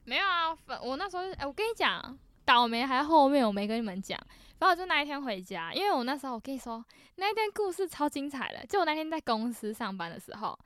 [0.05, 4.19] 没有啊，反我那时候，哎、我跟你讲，倒霉还后面我没跟你们讲。
[4.59, 6.83] 反正我就那一天回家，因为我那时候我跟你说，
[7.15, 8.65] 那一天故事超精彩的。
[8.67, 10.57] 就我那天在公司上班的时候，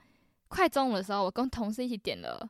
[0.47, 2.47] 快中午的时候，我跟同事一起点了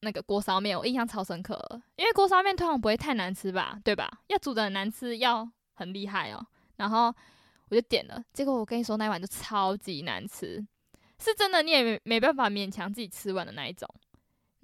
[0.00, 1.58] 那个锅烧面，我印象超深刻，
[1.96, 4.08] 因为锅烧面通常不会太难吃吧，对吧？
[4.28, 6.46] 要煮的很难吃，要很厉害哦。
[6.76, 7.14] 然后
[7.70, 10.64] 我就点了，结果我跟你说那一碗就超级难吃，
[11.18, 13.88] 是真的你也没没办法勉强自己吃完的那一种。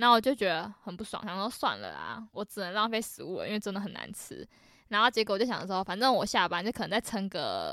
[0.02, 4.44] 然后我就觉得很不爽，想说算了啊，我只能浪费食物了，因为真的很难吃。
[4.88, 7.72] 然后结果我就想说，反正我下班就可能再撑个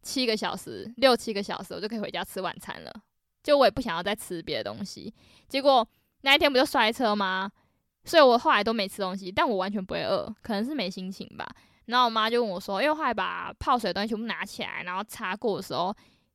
[0.00, 3.02] 七个小时、六七个小时，我就可以回家吃晚餐了。
[3.42, 5.12] 就我也不想要再吃别的东西。
[5.46, 5.86] 结果
[6.22, 7.52] 那一天不就摔车吗？
[8.04, 11.46] 所以我后来都没吃东西，但我完全不会饿，可能是没心情吧。
[11.84, 15.94] 然后我妈就问我说，因为后来把泡水的东西全部拿起来，然后擦过的时候，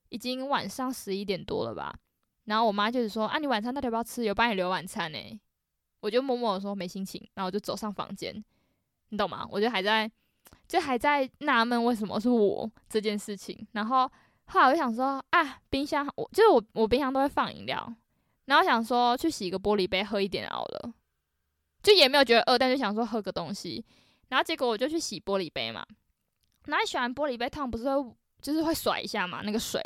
[0.10, 1.92] 已经晚上十一点多了吧。
[2.46, 4.24] 然后我妈就是说：“啊，你晚餐到底要不要吃？
[4.24, 5.40] 有帮你留晚餐呢、
[6.02, 8.44] 我就默默的说没心情，然后我就走上房间，
[9.10, 9.48] 你懂吗？
[9.50, 10.12] 我就还在，
[10.68, 13.66] 就还在纳闷为什么是我这件事情。
[13.72, 14.06] 然后
[14.46, 17.94] 后来我就想说啊，冰箱我就是我我冰箱都会放饮料，
[18.46, 20.94] 然后想说去洗个玻璃杯喝一点好了，
[21.82, 23.86] 就也没有觉得饿，但就想说喝个东西。
[24.28, 25.86] 然后结果我就去洗玻璃杯嘛，
[26.66, 29.82] 然后洗完玻璃杯，烫不是会就是会甩一下嘛那个水。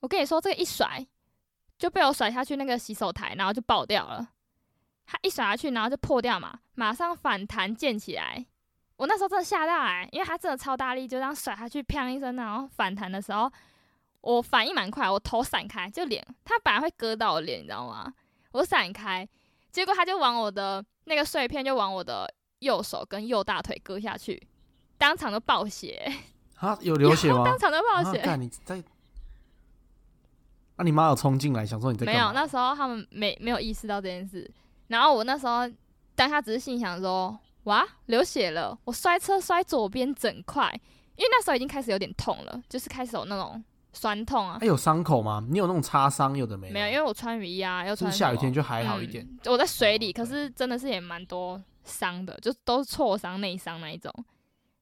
[0.00, 1.06] 我跟你说，这个一甩
[1.78, 4.28] 就被我甩下去那个洗手台，然后就爆掉了。
[5.06, 8.46] 它一甩下去，然后就破掉嘛，马上反弹溅起来。
[8.96, 13.50] 我那时候真的吓到哎、因为它真的超大力，就这样甩下去，砰一声，然后反弹的时候，
[14.20, 18.12] 我反应蛮快，我头闪开，就脸，它本来会割到我脸，你知道吗？
[18.52, 19.26] 我闪开，
[19.72, 24.46] 结果它就往我的那个碎片就往我的右手跟右大腿割下去，
[24.98, 26.12] 当场就爆血，
[26.60, 27.42] 啊，有流血 吗？
[27.44, 28.18] 当场就爆啊，血。
[28.18, 28.82] 干你在？
[30.80, 34.50] 那、你妈有冲进来想说你在干没有，那时候他们没没有意识到这件事。
[34.88, 35.70] 然后我那时候
[36.14, 38.76] 当下只是心想说：“哇，流血了！
[38.84, 40.70] 我摔车摔左边整块，
[41.16, 43.62] 因为那时候已经开始有点痛了，就是开始有那种
[43.92, 44.66] 酸痛啊哎、。
[44.66, 45.46] 有伤口吗？
[45.50, 46.36] 你有那种擦伤？
[46.36, 46.70] 有的没？
[46.70, 49.22] 没有，因为我穿雨衣啊，又穿下雨天就还好一点。
[49.24, 54.10] 嗯我在水里，哦可是真的是也蛮多伤的，就都是挫伤、内伤那一种。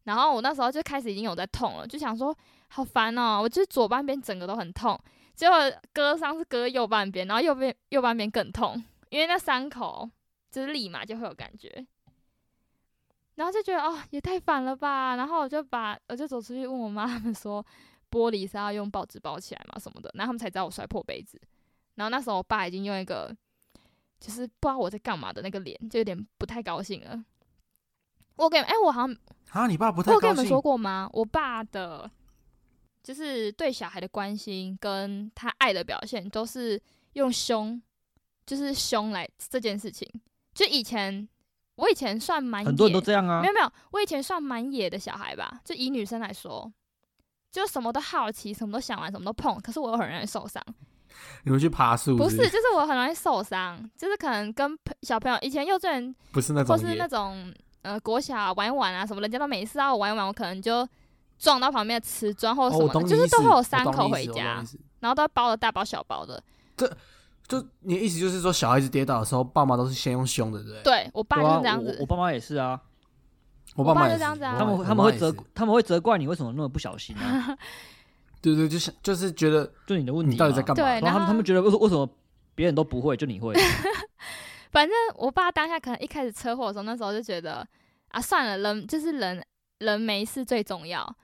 [0.04, 2.34] 然后我那时候就开始已经有在痛了，就想说
[2.68, 4.98] 好烦哦、我就是左半边整个都很痛，
[5.38, 5.56] 结果
[5.92, 10.10] 割伤是割右半边，然后右边右半边更痛，因为那伤口
[10.50, 11.86] 就是立马就会有感觉。
[13.36, 15.14] 然后就觉得哦，也太烦了吧。
[15.14, 17.64] 然后我就把我就走出去问我妈他们说，
[18.10, 21.40] 玻璃是要用报纸包起来嘛什么的，然后他们才知道我摔破杯子。
[21.94, 23.32] 然后那时候我爸已经用一个
[24.18, 27.24] 就是不知道我在干嘛的那个脸，就有点不太高兴了。
[28.34, 29.16] 我给哎、我好像
[29.50, 30.60] 啊，你爸不太高兴有跟你们说。
[30.60, 31.08] 过吗？
[31.12, 32.10] 我爸的，
[33.08, 36.78] 就是对小孩的关心跟他爱的表现，都是
[37.14, 37.80] 用凶，
[38.44, 40.06] 就是凶来这件事情。
[40.52, 41.26] 就以前
[41.76, 43.48] 我以前算蛮很多人野都这样啊没。
[43.48, 46.70] 有没有，我以前算蛮野的小孩吧，就以女生来说，
[47.50, 50.62] 就什么都好奇，什么都想玩，什么都碰，可是我又很容易受伤。
[51.44, 60.86] 你们去爬树不是，就是我很容易受伤，就是可能跟朋小朋友以前幼稚园不是那种或是那种呃国小啊玩一玩啊什么，人家都没事啊，我玩一玩，我可能就
[61.38, 64.62] 撞到旁边的瓷砖或什么的，就是都会有伤口回家
[65.00, 66.42] 然后都包了大包小包的。
[66.76, 66.86] 这
[67.46, 70.82] 就你的意思就是说，小孩子跌倒的时候，爸妈都是先用胸的，对不对？
[70.82, 72.78] 对我爸就是这样子，我我爸妈也是啊，
[73.74, 77.56] 我爸妈也就是这样子啊他们他们会责他们会责怪你为什么那么不小心啊，
[78.42, 80.82] 对对，就是就是觉得就你的问题你到底在干嘛？
[80.82, 82.08] 对然后他们他们觉得为为什么
[82.54, 83.54] 别人都不会，就你会？
[84.70, 87.66] 反正我爸当下可能一开始车祸的时候，那时候就觉得
[88.08, 89.42] 啊，算了，人就是人，
[89.78, 91.16] 人没事最重要。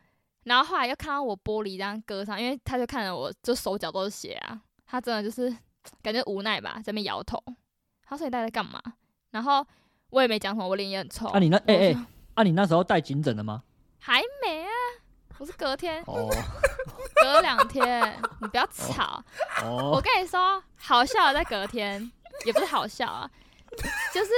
[0.44, 5.54] 然后后来又看到我玻璃这样割伤，因为他就看着我就手脚都是血啊，他真的就是
[6.02, 7.42] 感觉无奈吧，在那边摇头。
[8.06, 8.80] 他说你到底在干嘛？
[9.30, 9.66] 然后
[10.10, 11.26] 我也没讲什么，我脸也很臭。
[11.28, 13.62] 啊你那哎哎啊，你那时候带颈枕了吗？
[13.98, 14.70] 还没啊，
[15.38, 16.28] 我是隔天哦
[17.22, 19.24] 隔两天，你不要吵。
[19.62, 22.12] 我哦，跟你说，好笑的在隔天，
[22.44, 23.30] 也不是好笑啊，
[24.12, 24.30] 就是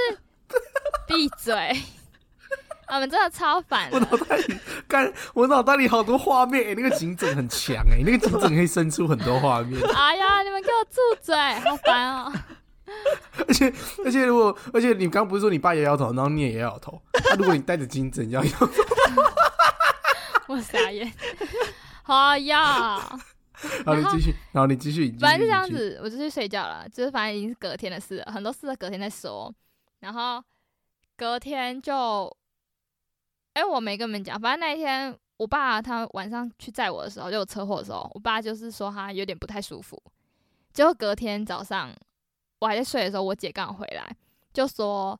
[1.05, 1.75] 闭嘴。
[2.95, 12.33] 我们真的超烦的，我脑袋里干，我脑袋里好多画面，哎、那个警枕很强哎、那个警枕可以生出很多画面， 哎呀，你们给我住嘴，好烦哦！
[13.45, 13.73] 而且
[14.05, 18.67] 而且如果而且你刚不是说你爸也摇头，然后你也摇头，那、如果你带着金枕要摇头，
[20.47, 21.11] 我傻眼。
[22.03, 22.97] 好呀，
[23.85, 25.69] 然后你继续，然后你继续，反正就这样。
[25.69, 26.87] 子，我就去睡觉了。
[26.87, 29.53] 就是反正已经是隔天的事了，很多事都隔天再说。
[29.99, 30.41] 然后
[31.17, 32.33] 隔天就，
[33.57, 39.99] 哎、我没跟你们讲，反正那一天我爸他晚上去载我的时候，就有车祸的时候，我爸就是说他有点不太舒服。
[40.71, 41.91] 结果隔天早上
[42.59, 44.15] 我还在睡的时候，我姐刚好回来，
[44.53, 45.19] 就说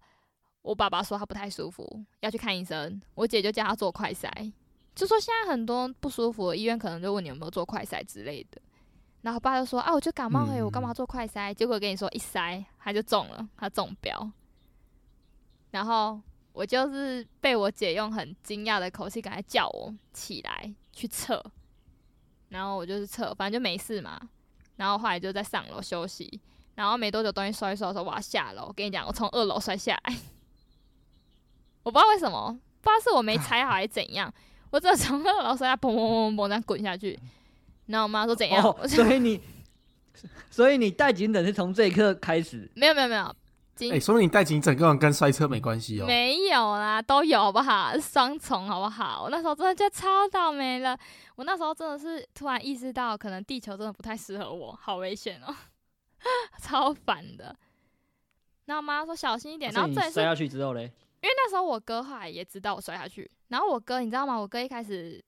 [0.61, 3.01] 我爸爸说他不太舒服，要去看医生。
[3.15, 4.29] 我姐就叫他做快筛，
[4.93, 8.61] 就说现在很多不舒服，医院可能就问你有没有做快筛之类的。
[9.23, 11.51] 然后我爸就说啊，我就感冒而已，我干嘛做快筛？
[11.51, 14.31] 结果跟你说一筛他就中了，他中标。
[15.71, 16.21] 然后
[16.57, 21.39] 我就是被我姐用很惊讶的口气赶快叫我起来去测，
[22.49, 24.19] 然后我就是测，反正就没事嘛。
[24.75, 26.41] 然后后来就在上楼休息，
[26.73, 28.65] 然后没多久东西摔一摔的时候，我要下楼。
[28.65, 30.17] 我跟你讲，我从二楼摔下来，
[31.83, 34.33] 我不知道为什么，不知道是我没踩好还是怎样，
[34.71, 37.19] 我真的从二楼摔下，砰砰砰砰砰这样滚下去。
[37.85, 38.65] 然后我妈说怎样？
[38.65, 39.39] 哦，所以你
[40.49, 43.35] 所以你带颈枕是从这一刻开始，没有没有没有，
[43.77, 46.05] 今哎、说明你带颈枕根本跟摔车没关系哦。
[46.07, 47.93] 没有啦，都有好不好？
[47.93, 49.21] 是 双重好不好？
[49.23, 50.97] 我那时候真的就超倒霉了。
[51.35, 55.55] 我那时候真的是突然意识到，可能地球真的不太适合我，好危险哦，
[56.59, 57.55] 超烦的。
[58.65, 60.81] 然后我妈说小心一点，然后摔下去之后嘞，
[61.21, 64.35] 因为那时候我哥后来也知道我摔下去，然后我哥你知道吗？
[64.35, 65.23] 我哥一开始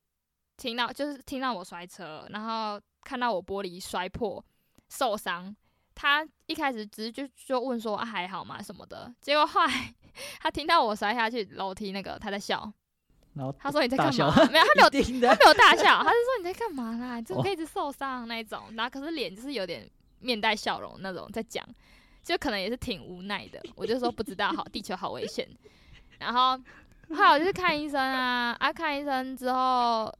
[0.58, 4.44] 听到就是听到我摔车，然后看到我玻璃摔破
[4.90, 5.56] 受伤，
[6.02, 9.94] 他一开始只是就就问说、啊、还好吗什么的，结果后来
[10.40, 12.72] 他听到我摔下去楼梯那个他在笑，
[13.34, 14.34] 然后他说你在干嘛？
[14.50, 17.22] 没有，他没有他没有大笑，他是说你在干嘛啦？
[17.22, 19.86] 就哦可以一直受伤那一种，然后可是脸就是有点
[20.20, 21.66] 面带笑容那种在讲，
[22.24, 23.62] 就可能也是挺无奈的。
[23.76, 25.46] 我就说不知道，好，地球好危险。
[26.18, 26.58] 然后
[27.10, 30.14] 后来我就去看医生啊，啊看医生之后，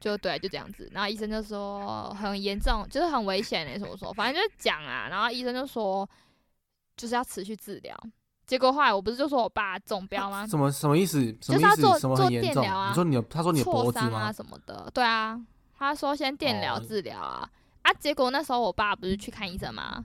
[0.00, 0.88] 就对，就这样子。
[0.92, 5.08] 然后医生就说很严重，就是很危险的什么说，反正就讲啊。
[5.08, 6.08] 然后医生就说，
[6.96, 7.96] 就是要持续治疗。
[8.46, 10.46] 结果后来我不是就说我爸中标吗？
[10.46, 11.20] 什么什么意思？
[11.20, 11.52] 什么意思？
[11.52, 12.28] 就是他做什么做？
[12.30, 14.32] 电疗啊你说你的，他说你挫伤啊吗？
[14.32, 15.38] 什么的，对啊，
[15.76, 17.50] 他说先电疗哦治疗啊、
[17.82, 20.04] 啊，结果那时候我爸不是去看医生吗？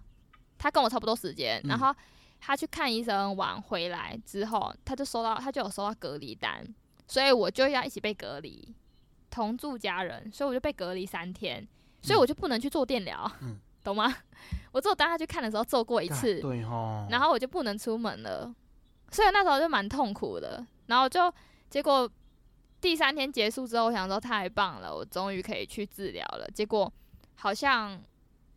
[0.57, 1.95] 他跟我差不多时间，然嗯后
[2.41, 6.65] 他去看医生完回来之后，他就收到他就有收到隔离单，
[7.07, 8.75] 所以我就要一起被隔离，
[9.33, 11.67] 同住家人，所以我就被隔离三天，
[12.03, 14.15] 所以我就不能去做电疗，嗯懂吗？
[14.71, 17.07] 我只有当他去看的时候做过一次，对哦。
[17.09, 18.53] 然后我就不能出门了，
[19.11, 20.63] 所以那时候就蛮痛苦的。
[20.85, 21.33] 然后就
[21.69, 22.07] 结果
[22.79, 26.47] 第三天结束之后，我想说太棒了，我终于可以去治疗了。
[26.53, 26.91] 结果
[27.35, 27.99] 好像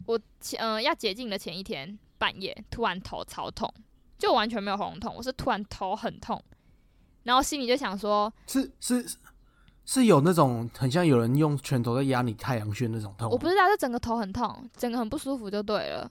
[0.05, 3.73] 我前嗯、呃要解禁的前一天半夜，突然头超痛，
[4.19, 6.43] 就完全没有喉咙痛，我是突然头很痛，
[7.25, 9.17] 然后心里就想说，是是是
[10.05, 16.11] 有那种很像有人用拳头在压你太阳穴那种痛吗，我不知道，就整个头很痛，整个很不舒服就对了。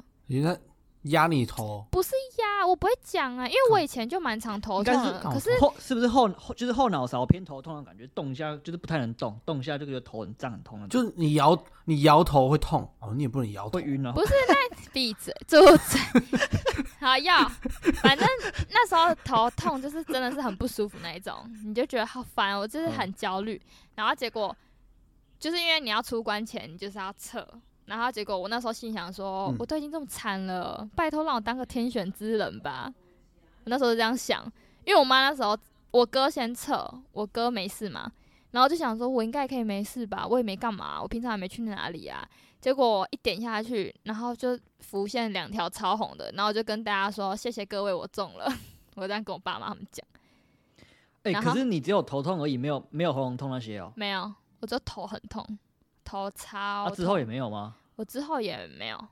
[1.05, 13.83] 压你头，不是压，我不会讲啊，因为我以前就蛮常头痛的，可是后是不是后后就是后脑勺偏头痛的感觉，动一下就是不太能动，动一下就觉得头很胀很痛那种，就是你摇你摇头会痛哦，你也不能摇头会。
[13.83, 14.11] 晕啊。
[14.13, 15.99] 不是那闭嘴，住嘴。
[16.99, 17.47] 好要，
[18.01, 18.27] 反正
[18.71, 23.61] 那时候头痛就是真的是很不舒服那一种，你就觉得好烦，我就是很焦虑。
[23.93, 24.55] 然后结果
[25.39, 27.47] 就是因为你要出关前，你就是要测。
[27.85, 32.93] 然后结果我那时候心想说，嗯我都已经这么惨了，拜托让我当个天选之人吧。
[33.63, 34.43] 我那时候就这样想，
[34.85, 35.57] 因为我妈那时候
[35.91, 38.11] 我哥先测，我哥没事嘛，
[38.51, 42.27] 然后就想说我应该也可以没事吧，我也没干嘛，我平常也没去哪里啊。
[42.59, 48.51] 结果一点下去，然后就浮现两条超红的，然后我就跟大家说谢谢各位，我中了。
[48.95, 50.07] 我这样跟我爸妈他们讲，
[51.23, 55.45] 哎、然后可是你只有头痛而已，没有没有喉咙痛那些哦、没有，我就头很痛，
[56.05, 56.95] 头超啊，痛。
[56.95, 57.75] 之后也没有吗？
[57.97, 59.07] 我之后也没有，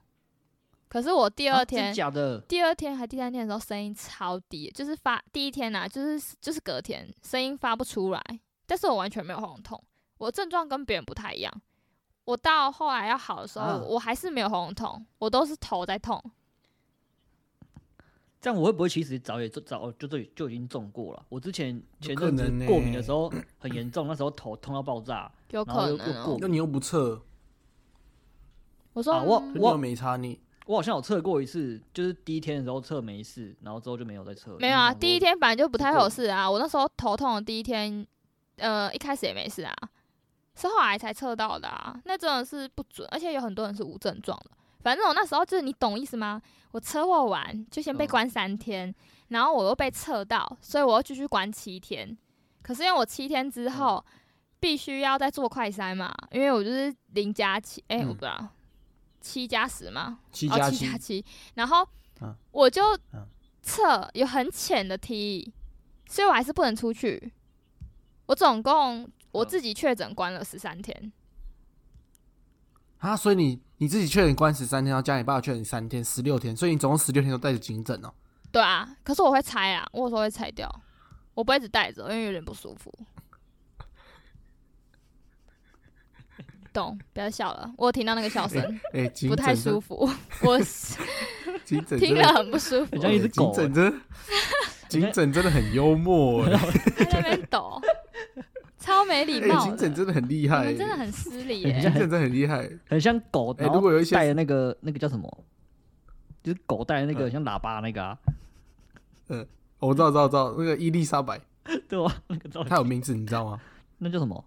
[0.87, 2.39] 可是我第二天、假的？
[2.41, 8.21] 第二天还第三天的时候声音超低，就是发第一天呐、就是就是隔天声音发不出来，
[8.67, 9.81] 但是我完全没有喉咙痛，
[10.17, 11.51] 我症状跟别人不太一样。
[12.25, 16.21] 我到后来要好的时候，啊我还是没有喉咙痛，我都是头在痛。
[18.43, 21.25] 这样我会不会其实早也早就就就已经中过了？
[21.29, 25.31] 我之前前阵子过敏的时候很严重，那时候头痛到爆炸。
[25.51, 26.37] 有然后可能、哦又又过。
[26.41, 27.21] 那你又不测，
[28.91, 30.41] 我说、啊我我没查你。
[30.65, 34.57] 我好像有测过一次，就是第一天的时候测没事，然后之后就没有再测。
[34.59, 36.51] 没有啊，第一天反正就不太有事啊。
[36.51, 38.05] 我那时候头痛的第一天，
[38.57, 39.73] 呃，一开始也没事啊，
[40.55, 41.97] 是后来才测到的啊。
[42.03, 44.51] 那真的是不准，而且有很多人是无症状的。
[44.83, 46.39] 反正我那时候就是你懂意思吗？
[46.71, 48.07] 我车祸完就先被嗯。
[48.07, 48.93] 关三天，
[49.29, 52.15] 然后我又被测到，所以我要继续关七天。
[52.61, 54.19] 可是因为我七天之后嗯。
[54.59, 58.07] 必须要再做快筛嘛，因为我就是零加七，哎、嗯。
[58.07, 58.47] 我不知道
[59.19, 60.61] 七加十嘛，七加七。
[60.61, 61.87] 哦七加，七，然后
[62.21, 62.33] 嗯。
[62.51, 63.27] 我就嗯。
[63.61, 65.53] 测有很浅的 T，
[66.07, 67.31] 所以我还是不能出去。
[68.25, 69.47] 我总共我嗯。
[69.47, 71.11] 自己确诊关了十三天，
[73.03, 78.09] 啊，所以你你自己确诊关十三天，然后家里爸爸确诊三天，十六天，所以你总共十六天都带着颈枕哦。
[78.49, 80.73] 对啊，可是我会拆啊，我有时候会拆掉，
[81.33, 82.89] 我不会一直带着，因为有点不舒服。
[86.71, 90.09] 懂，不要笑了，我有听到那个笑声，哎、警不太舒服，
[90.41, 90.57] 我
[91.65, 94.01] 警 诊听真的了很不舒服很，像一只警狗诊真，
[94.87, 97.81] 警枕真的很幽默 那边抖，
[98.83, 99.69] 超没礼哎、貌的。
[99.69, 102.69] 警诊真的很厉你害、们真的很失礼耶、很像警诊真的很厉害。
[102.89, 105.45] 很像狗，哎然后如果有一些带的那个那个叫什么，
[106.43, 108.17] 就是狗带的那个嗯像喇叭那个啊，
[109.79, 111.39] 哦我知道，知道，知道，那个伊丽莎白，
[111.87, 112.13] 对吧？
[112.27, 113.59] 那个造她有名字，你知道吗？
[113.99, 114.43] 那叫什么？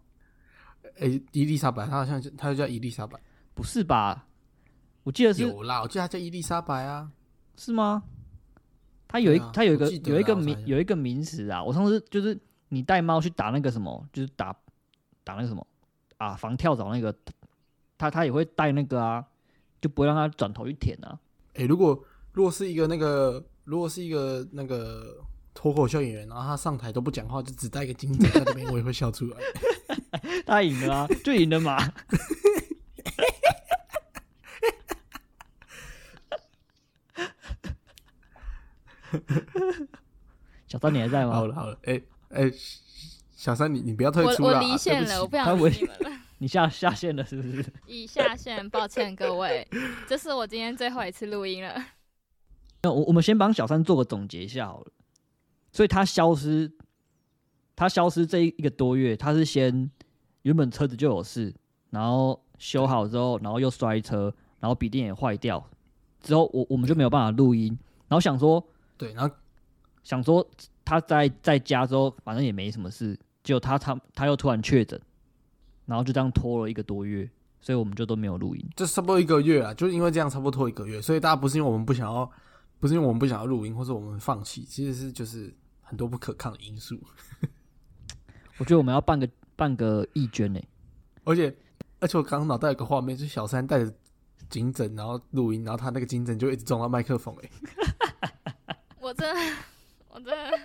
[1.00, 3.18] 哎、伊丽莎白，她好像就她就叫伊丽莎白。
[3.54, 4.26] 不是吧？
[5.02, 7.10] 我记得是有啦，我记得她叫伊丽莎白啊。
[7.56, 8.02] 是吗？
[9.08, 14.54] 它有一它有一个有一个名有一个名词啊，我上次就是你带猫去打那个什么，就是打
[15.24, 15.66] 打那个什么
[16.18, 17.14] 啊防跳蚤那个，
[17.96, 19.24] 它它也会带那个啊，
[19.80, 21.18] 就不会让它转头去舔啊。
[21.54, 25.24] 哎、如果如果是一个那个，如果是一个那个
[25.54, 29.38] 脱口秀演员，然后他上台都不讲话，就只带一个金子在那边，我也会笑出来。
[30.44, 31.78] 他赢了啊，就赢了嘛。
[40.68, 41.32] 小三，你还在吗？
[41.32, 42.02] 好了好了，哎、
[42.36, 42.52] 哎、
[43.34, 46.20] 小三你你不要退我我离线了，我不想理你们了。
[46.38, 47.64] 你下下线了是不是？
[47.86, 49.66] 已下线，抱歉各位，
[50.06, 51.74] 这是我今天最后一次录音了。
[52.82, 54.86] 那我我们先帮小三做个总结一下好了。
[55.72, 56.70] 所以他消失，
[57.74, 59.90] 他消失这一一个多月，他是先
[60.42, 61.54] 原本车子就有事，
[61.90, 65.66] 然后修好之后，然后又摔车，然后笔电也坏掉，
[66.20, 67.68] 之后我我们就没有办法录音，
[68.08, 68.62] 然后想说
[68.96, 69.34] 对，然后
[70.02, 70.46] 想说
[70.86, 74.98] 他在在家之后，反正也没什么事，结果他他他又突然确诊，
[75.84, 77.28] 然后就这样拖了一个多月，
[77.60, 78.64] 所以我们就都没有录音。
[78.76, 82.30] 这差不多一个月啊，就是因为这样差不多拖一个月，所以大家不是因为我们不想要，
[82.78, 86.98] 不是因为我们不想要录音，或者我们放弃，其实是就是很多不可抗的因素，
[88.58, 90.60] 我觉得我们要办个办个义捐呢、
[91.24, 91.52] 而且
[91.98, 93.92] 而且我刚刚脑袋有个画面，就是小三带着
[94.48, 97.50] 颈枕然后录音，然后他那个颈枕就一直撞到麦克风、欸，
[99.00, 99.56] 我真的，
[100.10, 100.58] 我真的，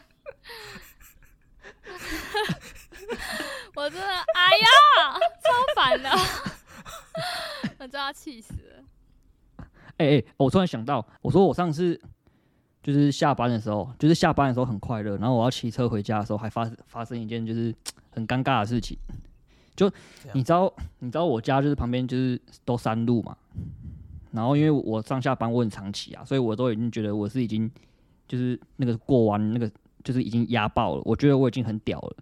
[3.76, 4.66] 我真的，哎呀，
[5.44, 6.10] 超烦的，
[7.80, 8.84] 我真要气死了。
[9.98, 12.00] 哎、哎、我突然想到，我说我上次
[12.82, 17.74] 就是下班的时候，就是下班的时候很快乐，然后我要骑车回家的时候，还发发生一件就是
[18.12, 18.98] 很尴尬的事情。
[19.76, 19.90] 就
[20.34, 23.36] 你知道，你知道我家就是旁边就是都山路嘛，
[24.32, 27.72] 然后因为我上下班我很长骑啊，所以我都已经觉得我是已经
[28.28, 29.72] 就是那个过完那个
[30.04, 32.16] 就是已经压爆了，我觉得我已经很屌了。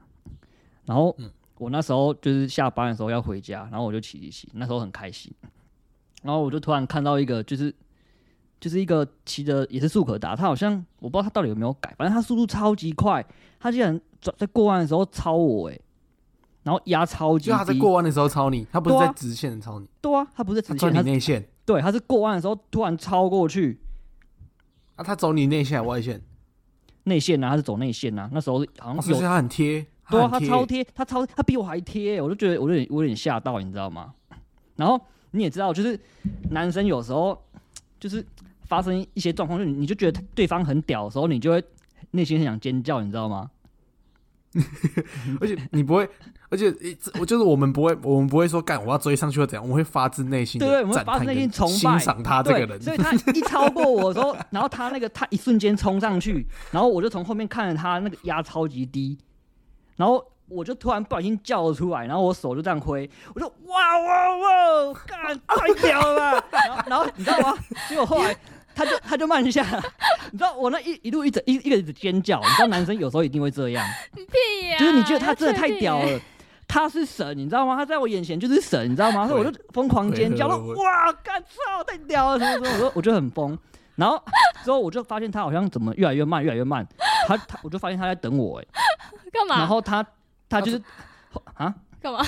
[0.85, 5.31] 然后嗯我那时候就是下班的时候要回家，然后我就骑骑骑，那时候很开心。
[6.23, 7.73] 然后我就突然看到一个，就是
[8.59, 13.25] 就是一个骑的也是速可达，他好像我不知道他到底有没有改，反正他速度超级快，
[13.59, 15.79] 他竟然转在过弯的时候超我哎、
[16.63, 23.79] 然后压超级就他在过弯的时候超你，他不是在直线的超你，对啊，他不是直线，他你内线，对他是过弯的时候突然超过去
[24.95, 26.21] 啊，他走你内线还是外线，
[27.03, 34.13] 内线啊，他是走内线啊，那时候好哦像有所以他很贴，对啊，他超贴，他超他比我还贴，我就觉得我有点我有点吓到，你知道吗？
[34.75, 34.99] 然后
[35.31, 35.99] 你也知道，就是
[36.51, 37.39] 男生有时候
[37.99, 38.25] 就是
[38.63, 41.63] 发生一些状况，就你你就觉得对方很屌的时候，你就会
[42.11, 43.49] 内心很想尖叫，你知道吗？
[45.39, 46.09] 而且你不会，
[46.49, 59.17] 而且一我就是我们不会，我们不会说干我要追上去或怎样，我们会发自内心的对对，我们会发自内心跟崇拜欣赏他这个人，对所以他一超过我的时候，然后他那个他一瞬间冲上去，然后我就从后面看着他那个压超级低，
[59.95, 66.47] 然后我就突然不小心叫了出来，然后我手就这样挥，我就哇哇哇，干太屌了吧！
[66.51, 67.57] 然后然后你知道吗？
[67.87, 68.35] 结果后来
[68.73, 69.63] 他就他就慢下，
[70.31, 73.85] 你知道我那一一路一直一一个一直尖叫，你知道男生有时候一定会这样，
[74.15, 76.19] 屁呀、就是你觉得他真的太屌了。
[76.69, 77.75] 他是神，你知道吗？
[77.75, 79.27] 他在我眼前就是神，你知道吗？
[79.27, 83.57] 所以我就疯狂尖叫，说会会会哇，干操，太屌了，什么什么，我就我就很疯。
[83.95, 84.23] 然后
[84.63, 86.87] 之后我就发现他好像怎么越来越慢，越来越慢。
[87.27, 88.65] 他他我就发现他在等我，哎，
[89.31, 89.57] 干嘛？
[89.57, 90.05] 然后他
[90.47, 90.81] 他就是
[91.55, 92.23] 啊，干嘛？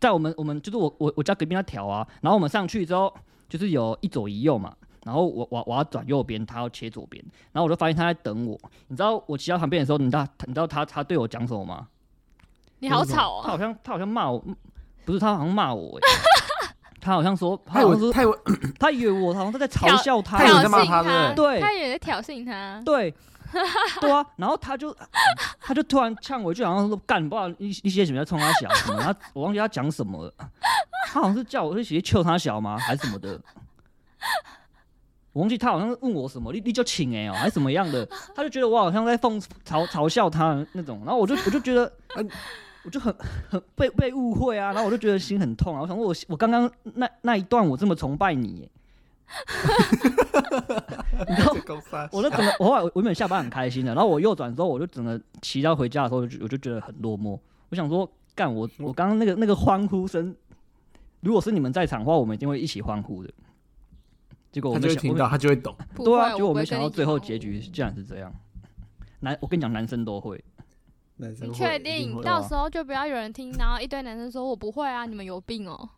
[0.00, 3.14] 在我们我们就是我我我家隔壁那条啊，然后我们上去之后
[3.48, 4.74] 就是有一左一右嘛，
[5.04, 8.58] 然后我我我要转右边，他要切左边，然后我就发现他在等我。
[8.88, 11.86] 你知道我骑到旁边的时候，你知道你知道他他对我讲什么吗？
[12.78, 13.42] 你好吵哦！
[13.44, 14.42] 他好像他好像骂我，
[15.04, 16.02] 不是他好像骂我、 欸，
[17.00, 18.38] 他好像说他好像说为他以为
[18.78, 21.60] 他以为我好像在嘲笑他，他以为在骂他对不对？
[21.60, 22.82] 他以为在挑衅他。
[22.84, 23.14] 对。
[24.00, 24.92] 对啊，然后他就
[25.60, 30.34] 他就突然呛我一句，好像说干，不知道一一些什么在冲他小什么，他我忘记他讲什么了，
[31.06, 33.40] 他好像是叫我去直接救他小吗，还是什么的。
[35.34, 42.30] 我忘记他好像是问我什么，你你就请哎哦，还是什么样的，他就觉得我好像在讽嘲嘲笑他那种，然后我就我就觉得，嗯、
[42.84, 43.14] 我就很
[43.50, 48.70] 很被被误会啊，然后我就觉得心很痛啊，我想说我我刚刚那那一段我这么崇拜你耶，
[51.28, 51.52] 你知道
[52.12, 57.36] 我就整个，我后来我原本下班很开心的，然后我右转之后，我就整个骑到回家的时候，我就我就觉得很落寞。
[57.70, 60.32] 我想说，干我我刚刚那个那个欢呼声，
[61.22, 63.30] 如果是你们在场的话，我们一定会一起欢呼的。
[64.54, 65.74] 结果我就会听到，他就会懂。
[65.96, 68.32] 对啊，会结果我没想到最后结局竟然是这样。
[69.18, 70.42] 男，我跟你讲，男生都会。
[71.16, 72.22] 你男生会确定？
[72.22, 75.90] 到时候就不要有人听，然后一堆男生说我不会啊，你们有病哦。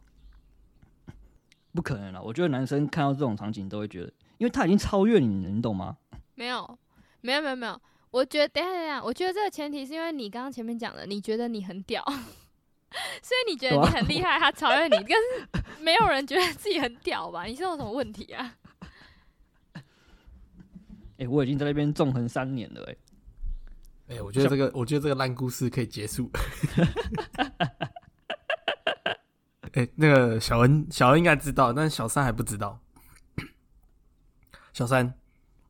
[1.75, 5.99] 不可能了，我觉得男生看到这种场景都会觉得，因为他已经超越你了，你懂吗？
[6.35, 6.79] 没有，
[7.21, 7.79] 没有，没有，没有。
[8.11, 12.03] 我觉得，等下，等下，我觉得这个前提是因为你刚刚前面讲的，你觉得你很屌，
[13.23, 17.45] 所以你觉得你很厉害，他超越你，但是没有人觉得自己很屌吧？
[17.45, 18.55] 你是有什么问题啊？
[21.19, 22.97] 哎、 我已经在那边纵横三年了、哎，
[24.17, 26.31] 哎、我觉得这个，我觉得这个烂故事可以结束。
[29.73, 32.81] 哎、那个小恩，小恩应该知道，但是小三还不知道。
[34.73, 35.13] 小三，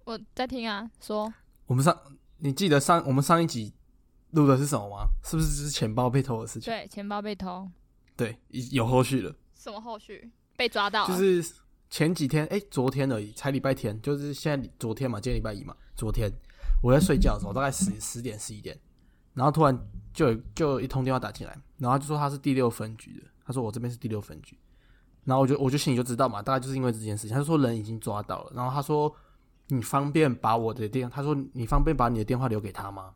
[0.04, 1.32] 我在听啊，说
[1.66, 1.98] 我们上，
[2.38, 3.74] 你记得上我们上一集
[4.30, 5.08] 录的是什么吗？
[5.22, 6.72] 是不是就是钱包被偷的事情？
[6.72, 7.68] 对，钱包被偷，
[8.16, 9.34] 对，已有后续了。
[9.54, 10.30] 什么后续？
[10.56, 11.52] 被抓到，就是
[11.90, 16.32] 前几天，哎、昨天而已，才礼拜天，就是现在昨天嘛，今天礼拜一嘛，昨天
[16.82, 18.78] 我在睡觉的时候，大概十十点十一点，
[19.34, 19.78] 然后突然
[20.14, 24.58] 就有就有一通电话打进来，然后就说他是第六分局的，他说我这边是第六分局，
[25.24, 29.14] 然后我就我就心里就知道嘛，大概就是因为这件事情，他就说人已经抓到了，然后他说
[29.68, 33.12] 你方便把我的电，他说你方便把你的电话留给他吗？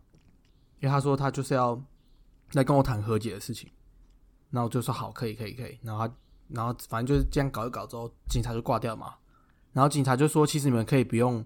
[0.80, 1.80] 因为他说他就是要
[2.52, 3.70] 来跟我谈和解的事情，
[4.50, 5.78] 然后就说好，可以，可以，可以。
[5.82, 6.14] 然后他，
[6.48, 9.14] 然后反正就是这样搞一搞之后，警察就挂掉嘛。
[9.72, 11.44] 然后警察就说，其实你们可以不用，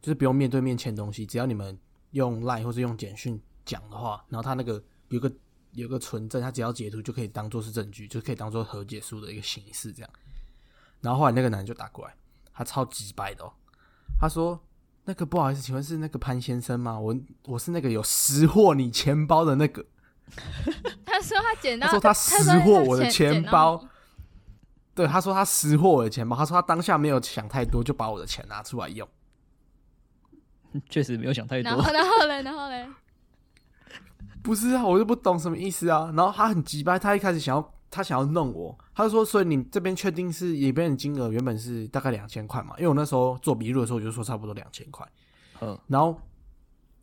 [0.00, 1.76] 就是不用面对面签东西，只要你们
[2.10, 5.32] 用 Line 或是用简讯讲的话，然后他那个有个
[5.72, 10.10] 有个存证，他只要截图就可以当做是证据，就可以当做和解书的一个形式这样。
[11.00, 12.14] 然后后来那个男人就打过来，
[12.52, 13.52] 他超级白的哦，
[14.20, 14.60] 他说。
[15.06, 16.98] 那个不好意思，请问是那个潘先生吗？
[16.98, 19.84] 我我是那个有识货你钱包的那个。
[21.06, 23.88] 他说他捡到，他说他识货我的钱包。
[24.94, 26.36] 对，他说他识货我的钱包。
[26.36, 29.08] 他说他当下没有想太多，就把我的钱拿出来用。
[30.90, 31.70] 确实没有想太多。
[31.70, 32.88] 然后，然后嘞，然后嘞，
[34.42, 36.12] 不是啊，我就不懂什么意思啊。
[36.16, 37.75] 然后他很急掰，他一开始想要。
[37.90, 42.74] 他想要弄我，他就说：“所以你这边确定是里边的金额原本是大概两千块嘛？
[42.76, 45.06] 因为我那时候做笔录的时候，我就说差不多两千块。
[45.60, 46.20] 嗯，然后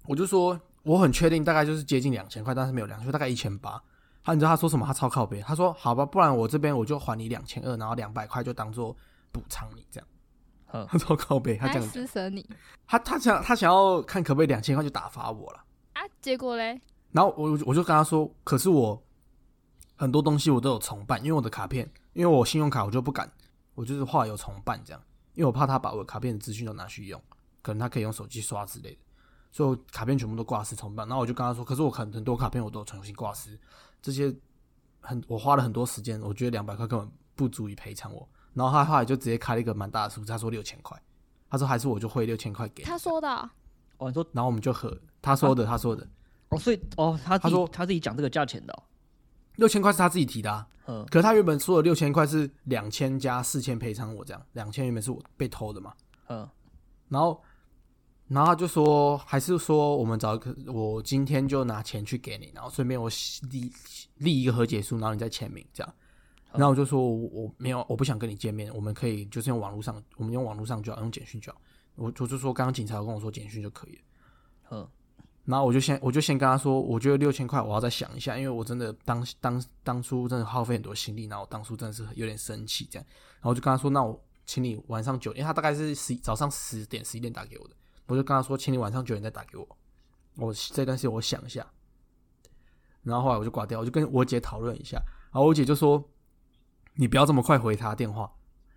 [0.05, 3.81] 我就说我很确定，大概就是接近两千块，但是没有两千，大概一千八。
[4.23, 4.85] 他你知道他说什么？
[4.85, 8.95] 他超靠背，他说：好吧，不然我这边我就还你两千二，然后两百块就当做
[9.31, 10.07] 补偿你这样。
[10.73, 12.47] 嗯，他超靠背，他这样施舍你。
[12.87, 15.63] 他他想他想要看可不可以两千块就打发我了
[15.93, 16.01] 啊？
[16.21, 16.79] 结果嘞？
[17.11, 19.02] 然后我我就跟他说，可是我。
[19.95, 23.31] 很多东西我都有重办，因为我的卡片，因为我信用卡我就不敢，
[23.75, 25.01] 我就是话有重办这样，
[25.33, 27.21] 因为我怕他把我的卡片的资讯都拿去用，
[27.61, 28.97] 可能他可以用手机刷之类的，
[29.51, 31.07] 所以我卡片全部都挂失重办。
[31.07, 33.57] 然后我就跟他说，可是我可能很多卡片我都重新挂失，
[34.01, 34.33] 这些
[34.99, 38.27] 很我花了很多时间，我觉得两百块根本不足以赔偿我。
[38.53, 41.01] 然后他后来就直接开了一个蛮大的数字，他说六千块，
[41.49, 43.27] 他说还是我就汇六千块给他说的，
[43.97, 46.07] 哦，你说，然后我们就和他说的，他说的，
[46.49, 48.83] 哦，所以哦，他他说他自己讲这个价钱的。
[49.55, 55.93] 六千块是他自己提的，啊，嗯，可是他原本说的六千块是两千加四千赔偿我这样，两千原本是我被偷的嘛，
[56.27, 56.49] 嗯，
[57.09, 57.41] 然后，
[58.27, 63.07] 然后他就说，还是说我们找一个，我今天就拿钱去给你，然后顺便我
[63.51, 63.71] 立
[64.17, 65.93] 立一个和解书，然后你再签名这样，
[66.51, 71.61] 然后我就说我没有，我不想跟你见面，我们可以就是用网络上，我们用网络上就好，用简讯就好，
[71.95, 74.01] 我我就说刚刚警察跟我说简讯就可以了，
[74.71, 74.89] 嗯。
[75.45, 83.05] 然后我就先我就先跟他说，我觉得六千块我要再想一下，因为我真的当当当初真的耗费很多心力，然后我当初真的是有点生气这样。
[83.35, 87.75] 然后我就跟他说，那我请你晚上九点，他大概是十早上十点十一点打给我的，
[88.07, 89.67] 我就跟他说，请你晚上九点再打给我，
[90.37, 91.67] 我这段时间我想一下。
[93.01, 94.95] 然后后来我就挂掉，我就跟我姐讨论一下，
[95.33, 96.09] 然后我姐就说，
[96.93, 98.31] 你不要这么快回他电话，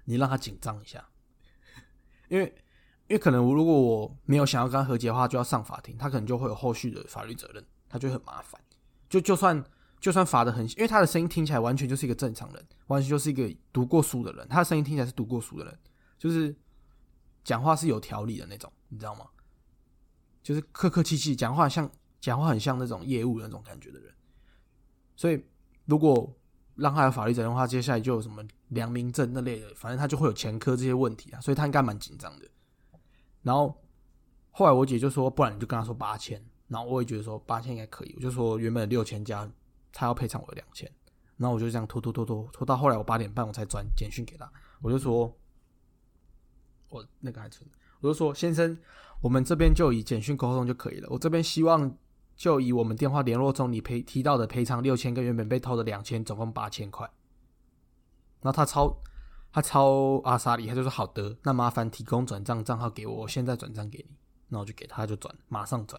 [0.05, 1.09] 你让他紧张一下，
[2.29, 2.53] 因为。
[3.09, 8.61] 因为可能如果我没有想要跟他和解的话，就要上法庭，他可能就会有后续的法律责任，他就很麻烦。
[9.09, 9.65] 就就算
[10.01, 15.79] 就算罚的很，因为他的声音听起来完全就是一个正常人，完全就是一个读过书的人，他的声音听起来是读过书的人，
[16.19, 16.55] 就是
[17.45, 19.27] 讲话是有条理的那种，你知道吗？
[20.43, 21.89] 就是客客气气，讲话像
[22.21, 24.13] 讲话很像那种业务那种感觉的人。
[25.15, 25.45] 所以
[25.85, 26.33] 如果
[26.75, 32.47] 让他有法律责任的话，接下来就有什么良民证那类的，反正他就会有前科这些问题啊，所以他应该蛮紧张的。
[33.47, 33.73] 然后
[34.51, 36.45] 后来我姐就说，不然你就跟他说八千。
[36.67, 39.49] 然后我也觉得说八千应该可以，我就说原本六千加，
[39.93, 40.91] 他要赔偿我两千。
[41.37, 44.51] 然后我就这样拖拖拖拖拖到后来我八点半我才转简讯给他，
[44.83, 45.33] 我就说，
[46.89, 47.71] 我那个还存，
[48.01, 48.77] 我就说先生，
[49.21, 51.07] 我们这边就以简讯沟通就可以了。
[51.09, 51.97] 我这边希望
[52.35, 57.09] 就以我们电话联络中你赔提到的赔偿六千跟原本被偷的两千，总共八千块。
[58.41, 59.01] 然后他超。
[59.57, 64.15] 他超阿萨里，他就说好的，那麻烦提供转账账号给我，我现在转账给你。
[64.49, 65.99] 那我就给他，就转，马上转。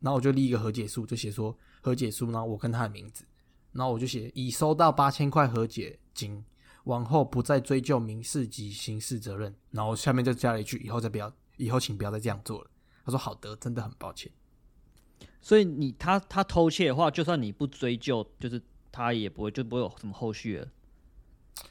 [0.00, 3.26] 然后我就立一个和解书，就写说和解书，然后我跟他的名字，
[3.72, 6.42] 然后我就写已收到八千块和解金，
[6.84, 9.54] 往后不再追究民事及刑事责任。
[9.70, 12.70] 然后下面就加了一句，以后再不要，以后请不要再这样做了。
[13.04, 14.32] 他说好的，真的很抱歉。
[15.42, 20.66] 所以你他他偷窃的话，就算你不追究，就是他也不会就不会有什么后续了。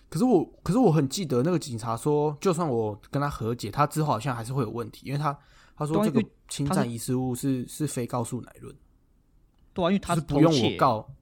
[0.09, 5.37] 可是我，可是我很记得那个警察说，就算我跟他和解，他之后好像还是会有问题，因为他
[5.75, 8.73] 他说这个侵占遗失物是是非告诉乃论，
[9.73, 11.13] 对啊，因为他是不用我告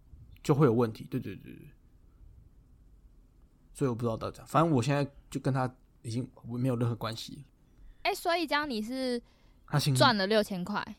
[0.43, 1.68] 就会有问题，对对对对，
[3.74, 7.43] 所以我不知道到底，反正我现在就跟他已经没有任何关系。
[8.03, 9.22] 哎，所以这样你是
[9.66, 10.95] 他赚了六千块，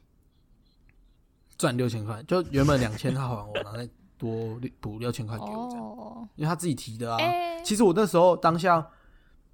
[1.56, 3.78] 赚六千块，就原本两千他还我，然后。
[4.18, 7.18] 多补六千块给我，这样，因为他自己提的啊。
[7.62, 8.86] 其实我那时候当下，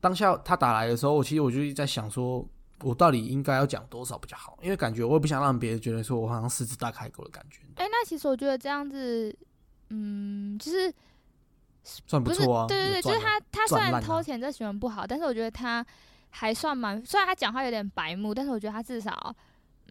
[0.01, 2.47] 当下他打来的时候，我其实我就在想，说
[2.83, 4.59] 我到底应该要讲多少比较好？
[4.63, 7.61] 因为感觉我也不想让别人觉得说我好像狮子大开口的感觉。
[7.77, 9.37] 哎，那其实我觉得这样子，
[9.91, 10.93] 嗯，就是
[11.83, 12.67] 算不错啊。
[12.67, 15.85] 对对对，就是他他虽然偷钱这行为不好，但是我觉得他
[16.31, 19.35] 还算蛮，虽然他讲话有点白目，但是我觉得他至少。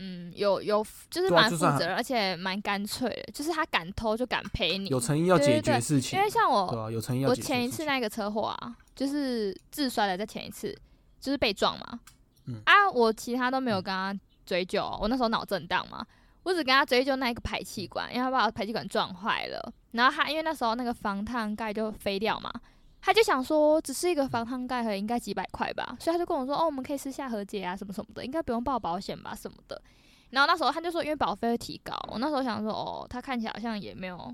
[0.03, 4.89] 嗯，有有，就是蛮负责任，而且蛮干脆的，就是他敢偷就敢赔你。
[4.89, 10.75] 有诚意要对对解决对事情，因为像我，对啊，有诚意要我解决前一次那个车祸啊，就是自摔的，在前一次
[11.19, 11.99] 就是被撞嘛。
[12.47, 16.03] 嗯啊，我其他都没有跟他追究，我那时候脑震荡嘛，
[16.41, 19.71] 我只跟他追究那一个排气管，因为他把我排气管撞坏了。
[19.91, 22.51] 然后他因为那时候那个防烫盖就飞掉嘛，
[23.01, 29.81] 他就想说只是一个防烫盖，应该几百块吧，所以他就跟我说哦，我们可以私下和解啊，什么什么的，应该不用报保险吧，什么的。
[30.29, 34.33] 然后那时候他就说，因为保费会提高，我那时候想说哦，他看起来好像也没有，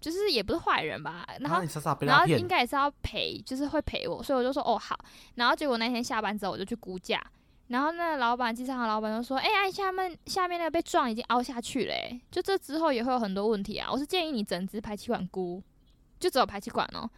[0.00, 4.98] 就是也不是坏人吧，然后啊傻傻然后应该也是要赔，就是会赔我，所以我就说哦好。
[5.34, 7.20] 然后结果那天下班之后，我就去估价，
[7.66, 13.90] 然后那个老板，机场的老板就说：“哎、呀，下面下面那个被撞已经凹下去了、欸，就这之后也会有很多问题啊。
[13.92, 15.62] 我是建议你整只排气管估，
[16.18, 17.08] 就只有排气管哦。”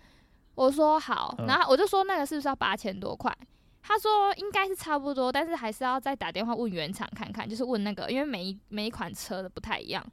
[0.55, 3.35] 我说好，嗯然后我就说那个是不是要八千多块？
[3.83, 10.05] 他说应该是差不多，但是还是要再打电话问原厂看看，就是问那个，因为每一每一款车的不太一样。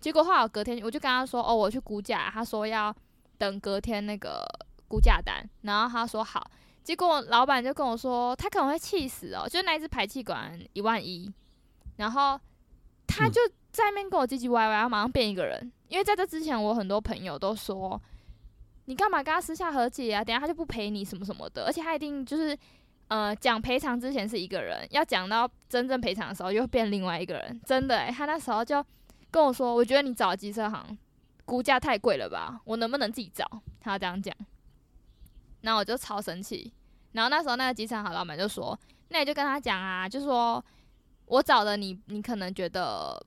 [0.00, 2.94] 结果后来我隔天我就跟他说：“哦，我去估价。”他说要
[3.38, 4.44] 等隔天那个
[4.88, 6.50] 估价单，然后他说好。
[6.82, 11.32] 结果老板就跟我说，他可能会气死哦，就那一只排气管一万一，
[11.96, 12.38] 然后
[13.06, 15.72] 他嗯就在那边跟我唧唧歪歪，然后马上变一个人。
[15.88, 17.98] 因为在这之前，我很多朋友都说，
[18.86, 20.22] 你干嘛跟他私下和解啊？
[20.24, 22.56] 等下他就不赔你什么什么的，而且他一定就是
[23.08, 27.60] 呃讲赔偿之前是一个人，要讲到真正赔偿的时候又变另外一个人。
[27.64, 28.84] 真的、欸，他那时候就
[29.30, 30.96] 跟我说，我觉得你找机车行
[31.44, 33.48] 估价太贵了吧，我能不能自己找？
[33.80, 34.34] 他这样讲，
[35.62, 36.72] 然后我就超生气。
[37.12, 38.78] 然后那时候那个机场行老板就说
[39.08, 40.64] ：“那你就跟他讲啊，就说
[41.26, 43.24] 我找的你，你可能觉得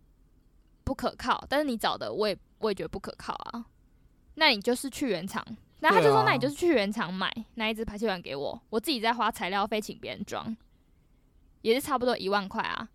[0.84, 3.66] 不可靠，但是你找的我也我也觉得不可靠啊。
[4.38, 5.46] 那你就是去原厂。”
[5.80, 10.58] 然后他就说：“对啊那你就是去原厂买那一只排气管给我，我自己再花材料费请别人装，
[11.62, 12.90] 也是差不多一万块啊。”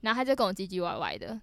[0.00, 1.38] 然后他就跟我唧唧歪歪的，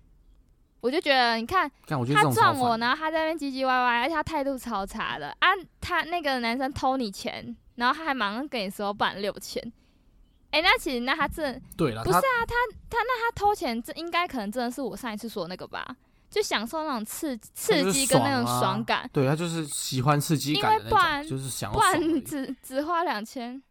[0.80, 5.50] 我就觉得你看他撞我，然后他在那边唧唧歪歪，而且他态度超差的啊！
[5.82, 9.62] 他那个男生偷你钱，然后他还马上跟你说不然六千。
[10.52, 12.56] 哎、那其实那他这对了，不是啊他
[12.90, 15.96] 他偷钱，这应该可能真的是我上一次说的那个吧？
[16.34, 23.62] 就享受那种刺刺激跟那种爽感，对他就是喜欢刺激感的那为不然种，就是想要不然只只花两千。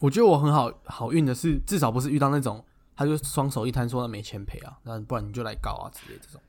[0.00, 2.64] 我觉得我很好好运的是，至少不是遇到那种
[2.96, 6.40] 他就双手一摊说他没钱赔啊，那不然你就来搞啊之类这种。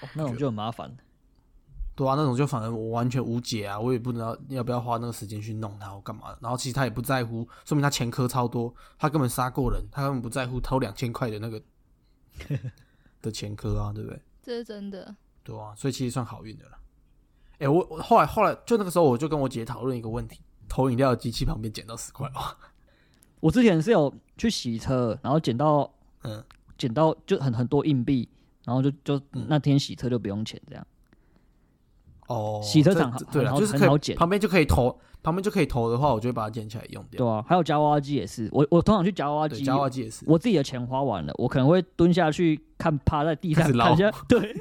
[0.00, 0.96] 哦那种就很麻烦。
[1.94, 6.38] 对啊，那种就反而我完全无解啊，我也不知道要不要花那个时间去弄他或干嘛的。
[6.40, 11.60] 然后其实他也不在乎，说明他前科超多，他根本杀过人，他根本不在乎偷两千块的那个
[13.20, 14.22] 的前科啊，对不对？
[14.42, 16.78] 这是真的，对啊，所以其实算好运的了。
[17.58, 22.56] 哎、我我后来后来就那个时候，我就跟我姐讨论一个问题：投饮料机器旁边捡到十块哦。
[23.40, 26.44] 我之前是有去洗车，然后捡到嗯，
[26.76, 28.28] 捡到就很很多硬币，
[28.64, 30.86] 然后就就嗯那天洗车就不用钱这样。
[32.28, 37.18] 哦，洗车场这对了，很好就是很好捡旁边就可以投，旁边就可以投的话，我就会把它捡起来用掉。
[37.18, 40.24] 对啊，还有夹娃娃机也是，我我通常去夹娃娃对，机，夹娃娃机也是。
[40.26, 44.54] 我自己的钱花完了，我可能会蹲下去看，趴在地上开始捞看一下， 对，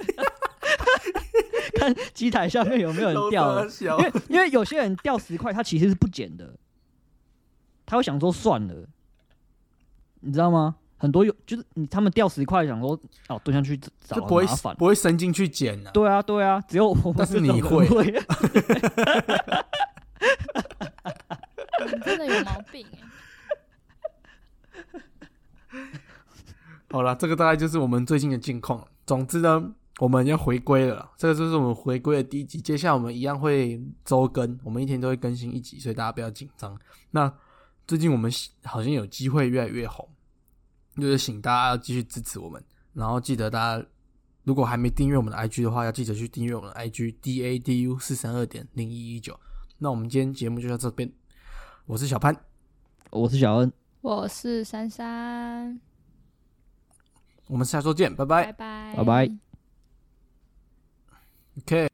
[1.75, 6.53] 看机台下面有没有人掉 了，因为因为有些人掉十块，他其实是不捡的，
[7.85, 8.73] 他会想说算了，
[10.21, 10.77] 你知道吗？
[10.97, 15.91] 很多有就是你他们掉十块，想说哦蹲下去找就不会很麻烦，不会伸进去捡啊。
[15.91, 18.05] 对啊对啊，只有我们 但是这种人你会会，
[21.85, 22.99] 你 真的有毛病哎、
[26.89, 28.87] 好了，这个大概就是我们最近的近况了。
[29.05, 32.59] 总之呢，我们要回归了啦，这个就是我们回归的第一集。
[32.59, 36.77] 接下来我们一样会周更，我们一天都会更新一集，所以大家不要紧张。
[37.11, 37.31] 那
[37.85, 38.31] 最近我们
[38.63, 40.07] 好像有机会越来越红，
[40.97, 43.85] 就是请大家要继续支持我们，然后记得大家
[44.43, 49.39] 如果还没订阅我们的 IG 的话，要记得去订阅我们的 IG D A D U 四三二点零一一九。
[49.77, 51.11] 那我们今天节目就到这边，
[51.85, 52.35] 我是小潘，
[53.11, 53.71] 我是小恩，
[54.01, 55.79] 我是珊珊，
[57.47, 58.45] 我们下周见，拜拜。
[58.45, 59.37] 拜拜，拜拜。
[61.59, 61.86] ，OK。